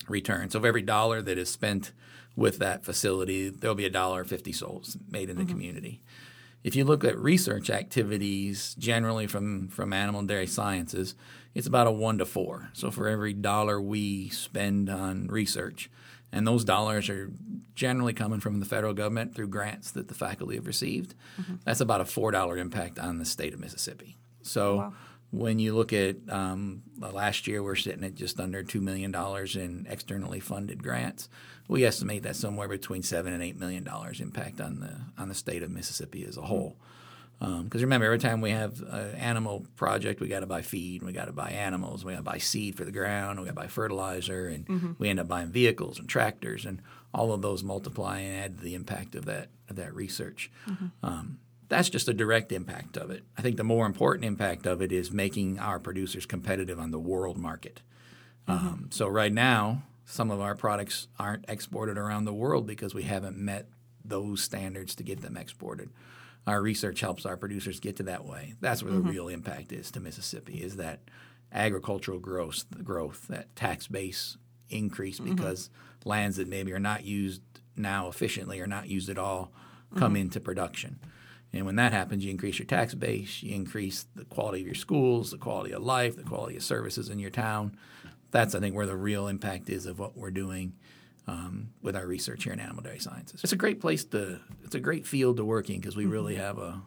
return. 0.10 0.50
So 0.50 0.60
of 0.60 0.66
every 0.66 0.82
dollar 0.82 1.22
that 1.22 1.38
is 1.38 1.50
spent 1.50 1.94
with 2.36 2.60
that 2.60 2.84
facility, 2.84 3.50
there'll 3.50 3.76
be 3.76 3.86
a 3.86 3.90
dollar 3.90 4.26
fifty 4.26 4.52
souls 4.52 4.98
made 5.10 5.30
in 5.30 5.38
the 5.38 5.44
mm-hmm. 5.44 5.52
community. 5.52 6.02
If 6.64 6.76
you 6.76 6.84
look 6.84 7.04
at 7.04 7.18
research 7.18 7.70
activities 7.70 8.76
generally 8.78 9.28
from, 9.28 9.68
from 9.70 9.94
animal 9.94 10.20
and 10.20 10.28
dairy 10.28 10.48
sciences, 10.48 11.16
it's 11.56 11.68
about 11.68 11.88
a 11.88 11.92
one 11.92 12.18
to 12.20 12.26
four. 12.26 12.70
So 12.74 12.92
for 12.92 13.08
every 13.08 13.34
dollar 13.34 13.82
we 13.82 14.30
spend 14.30 14.90
on 14.90 15.28
research, 15.28 15.90
and 16.32 16.48
those 16.48 16.64
dollars 16.64 17.10
are 17.10 17.32
generally 17.76 18.14
coming 18.14 18.40
from 18.40 18.60
the 18.60 18.66
federal 18.66 18.94
government 18.94 19.36
through 19.36 19.48
grants 19.48 19.92
that 19.92 20.08
the 20.08 20.14
faculty 20.14 20.56
have 20.56 20.68
received, 20.68 21.16
mm-hmm. 21.40 21.56
that's 21.66 21.82
about 21.82 22.00
a 22.00 22.06
four 22.06 22.32
dollar 22.32 22.58
impact 22.58 23.00
on 23.00 23.18
the 23.18 23.26
state 23.26 23.54
of 23.54 23.60
Mississippi. 23.60 24.18
So 24.42 24.78
wow. 24.78 24.94
When 25.32 25.60
you 25.60 25.74
look 25.74 25.94
at 25.94 26.18
um, 26.30 26.84
last 27.00 27.48
year, 27.48 27.64
we're 27.64 27.76
sitting 27.76 28.04
at 28.04 28.16
just 28.16 28.40
under 28.40 28.64
two 28.64 28.82
million 28.82 29.12
dollars 29.12 29.56
in 29.56 29.88
externally 29.90 30.40
funded 30.40 30.84
grants. 30.84 31.30
We 31.68 31.86
estimate 31.86 32.24
that 32.24 32.36
somewhere 32.36 32.68
between 32.68 33.02
seven 33.02 33.32
and 33.34 33.42
eight 33.42 33.58
million 33.58 33.84
dollars 33.84 34.20
impact 34.20 34.60
on 34.60 34.82
the 34.82 35.22
on 35.22 35.30
the 35.30 35.36
state 35.36 35.64
of 35.64 35.72
Mississippi 35.72 36.26
as 36.26 36.38
a 36.38 36.42
whole. 36.42 36.76
Because 37.40 37.82
um, 37.82 37.82
remember, 37.82 38.06
every 38.06 38.20
time 38.20 38.40
we 38.40 38.52
have 38.52 38.82
an 38.82 39.16
animal 39.16 39.66
project, 39.76 40.20
we 40.20 40.28
got 40.28 40.42
to 40.42 40.46
buy 40.46 40.62
feed, 40.62 41.02
we 41.02 41.12
got 41.12 41.26
to 41.26 41.32
buy 41.32 41.50
animals, 41.50 42.06
we 42.06 42.12
got 42.12 42.18
to 42.18 42.24
buy 42.24 42.38
seed 42.38 42.76
for 42.76 42.86
the 42.86 42.92
ground, 42.92 43.40
we 43.40 43.46
got 43.46 43.56
to 43.56 43.62
buy 43.62 43.68
fertilizer, 43.68 44.48
and 44.48 44.68
mm-hmm. 44.68 44.92
we 45.00 45.10
end 45.10 45.20
up 45.20 45.28
buying 45.28 45.48
vehicles 45.48 45.98
and 45.98 46.08
tractors, 46.08 46.66
and 46.66 46.84
all 47.16 47.34
of 47.34 47.42
those 47.42 47.64
multiply 47.64 48.20
and 48.20 48.44
add 48.44 48.58
to 48.60 48.64
the 48.64 48.76
impact 48.76 49.16
of 49.16 49.26
that 49.26 49.50
of 49.70 49.76
that 49.78 49.96
research. 49.96 50.52
Mm-hmm. 50.68 50.86
Um, 51.02 51.40
that's 51.72 51.90
just 51.90 52.08
a 52.08 52.14
direct 52.14 52.52
impact 52.52 52.98
of 52.98 53.10
it. 53.10 53.24
I 53.38 53.42
think 53.42 53.58
the 53.58 53.64
more 53.64 53.86
important 53.86 54.26
impact 54.26 54.66
of 54.66 54.82
it 54.82 54.92
is 54.92 55.12
making 55.12 55.58
our 55.58 55.80
producers 55.80 56.26
competitive 56.26 56.80
on 56.80 56.92
the 56.92 57.00
world 57.00 57.38
market. 57.38 57.82
Mm-hmm. 58.48 58.68
Um, 58.68 58.88
so 58.92 59.08
right 59.08 59.34
now, 59.34 59.84
some 60.06 60.30
of 60.30 60.42
our 60.42 60.56
products 60.56 61.08
aren't 61.18 61.46
exported 61.48 61.98
around 61.98 62.26
the 62.26 62.34
world 62.34 62.68
because 62.68 62.94
we 62.94 63.04
haven't 63.04 63.38
met 63.38 63.68
those 64.04 64.42
standards 64.44 64.96
to 64.96 65.04
get 65.04 65.22
them 65.22 65.38
exported 65.38 65.90
our 66.48 66.62
research 66.62 67.02
helps 67.02 67.26
our 67.26 67.38
producers 67.38 67.80
get 67.80 67.98
to 67.98 68.04
that 68.04 68.26
way. 68.26 68.56
That's 68.60 68.84
where 68.84 68.94
mm-hmm. 68.94 69.08
the 69.08 69.14
real 69.14 69.28
impact 69.28 69.72
is 69.72 69.92
to 69.92 70.00
Mississippi 70.00 70.64
is 70.64 70.78
that 70.78 71.02
agricultural 71.52 72.20
growth, 72.20 72.66
growth, 72.84 73.28
that 73.28 73.56
tax 73.56 73.88
base 73.88 74.38
increase 74.70 75.20
mm-hmm. 75.20 75.36
because 75.36 75.70
lands 76.06 76.38
that 76.38 76.48
maybe 76.48 76.74
are 76.74 76.80
not 76.80 77.04
used 77.04 77.42
now 77.76 78.08
efficiently 78.08 78.60
or 78.60 78.68
not 78.68 78.88
used 78.88 79.10
at 79.10 79.18
all 79.18 79.52
come 79.96 80.14
mm-hmm. 80.14 80.24
into 80.24 80.40
production. 80.40 81.00
And 81.54 81.66
when 81.66 81.76
that 81.76 81.92
happens, 81.92 82.24
you 82.24 82.32
increase 82.32 82.60
your 82.60 82.66
tax 82.66 82.94
base, 82.94 83.44
you 83.44 83.54
increase 83.54 84.06
the 84.16 84.26
quality 84.26 84.62
of 84.62 84.66
your 84.68 84.76
schools, 84.76 85.32
the 85.32 85.38
quality 85.38 85.74
of 85.74 85.84
life, 85.84 86.16
the 86.16 86.24
quality 86.24 86.56
of 86.56 86.64
services 86.64 87.10
in 87.10 87.20
your 87.20 87.30
town. 87.30 87.78
That's, 88.32 88.56
I 88.56 88.60
think, 88.60 88.74
where 88.74 88.86
the 88.86 88.96
real 88.96 89.28
impact 89.28 89.70
is 89.70 89.86
of 89.86 90.00
what 90.00 90.18
we're 90.18 90.32
doing 90.32 90.74
um, 91.28 91.72
with 91.82 91.96
our 91.96 92.08
research 92.08 92.46
here 92.46 92.54
in 92.54 92.60
animal 92.60 92.84
dairy 92.84 93.00
sciences. 93.00 93.42
It's 93.44 93.52
a 93.52 93.58
great 93.58 93.82
place 93.82 94.06
to, 94.06 94.40
it's 94.64 94.76
a 94.76 94.80
great 94.80 95.06
field 95.06 95.38
to 95.38 95.46
work 95.46 95.70
in 95.70 95.82
because 95.82 95.98
we 95.98 96.04
mm-hmm. 96.04 96.14
really 96.14 96.36
have 96.36 96.58
a, 96.58 96.82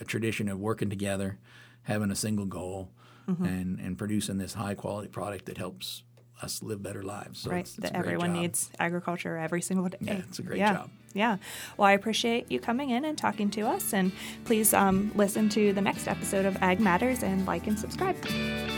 a 0.00 0.04
tradition 0.04 0.48
of 0.48 0.58
working 0.58 0.90
together, 0.90 1.38
having 1.82 2.10
a 2.10 2.16
single 2.16 2.46
goal, 2.46 2.90
mm-hmm. 3.28 3.44
and, 3.44 3.78
and 3.78 3.98
producing 3.98 4.38
this 4.38 4.54
high 4.54 4.74
quality 4.74 5.08
product 5.08 5.46
that 5.46 5.58
helps 5.58 6.02
us 6.42 6.62
live 6.62 6.82
better 6.82 7.02
lives. 7.02 7.40
So 7.40 7.50
right, 7.50 7.60
it's, 7.60 7.78
it's 7.78 7.90
that 7.90 7.96
everyone 7.96 8.34
job. 8.34 8.42
needs 8.42 8.70
agriculture 8.78 9.36
every 9.36 9.62
single 9.62 9.88
day. 9.88 9.98
Yeah, 10.00 10.22
it's 10.28 10.38
a 10.38 10.42
great 10.42 10.58
yeah. 10.58 10.74
job. 10.74 10.90
Yeah. 11.12 11.38
Well, 11.76 11.88
I 11.88 11.92
appreciate 11.92 12.50
you 12.52 12.60
coming 12.60 12.90
in 12.90 13.04
and 13.04 13.18
talking 13.18 13.50
to 13.50 13.62
us. 13.62 13.92
And 13.92 14.12
please 14.44 14.72
um, 14.72 15.10
listen 15.16 15.48
to 15.50 15.72
the 15.72 15.80
next 15.80 16.06
episode 16.06 16.44
of 16.44 16.56
Ag 16.62 16.78
Matters 16.78 17.22
and 17.22 17.46
like 17.46 17.66
and 17.66 17.78
subscribe. 17.78 18.16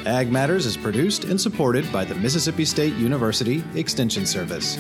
Ag 0.07 0.33
Matters 0.33 0.65
is 0.65 0.77
produced 0.77 1.25
and 1.25 1.41
supported 1.41 1.91
by 1.93 2.05
the 2.05 2.15
Mississippi 2.15 2.65
State 2.65 2.95
University 2.95 3.63
Extension 3.75 4.25
Service. 4.25 4.79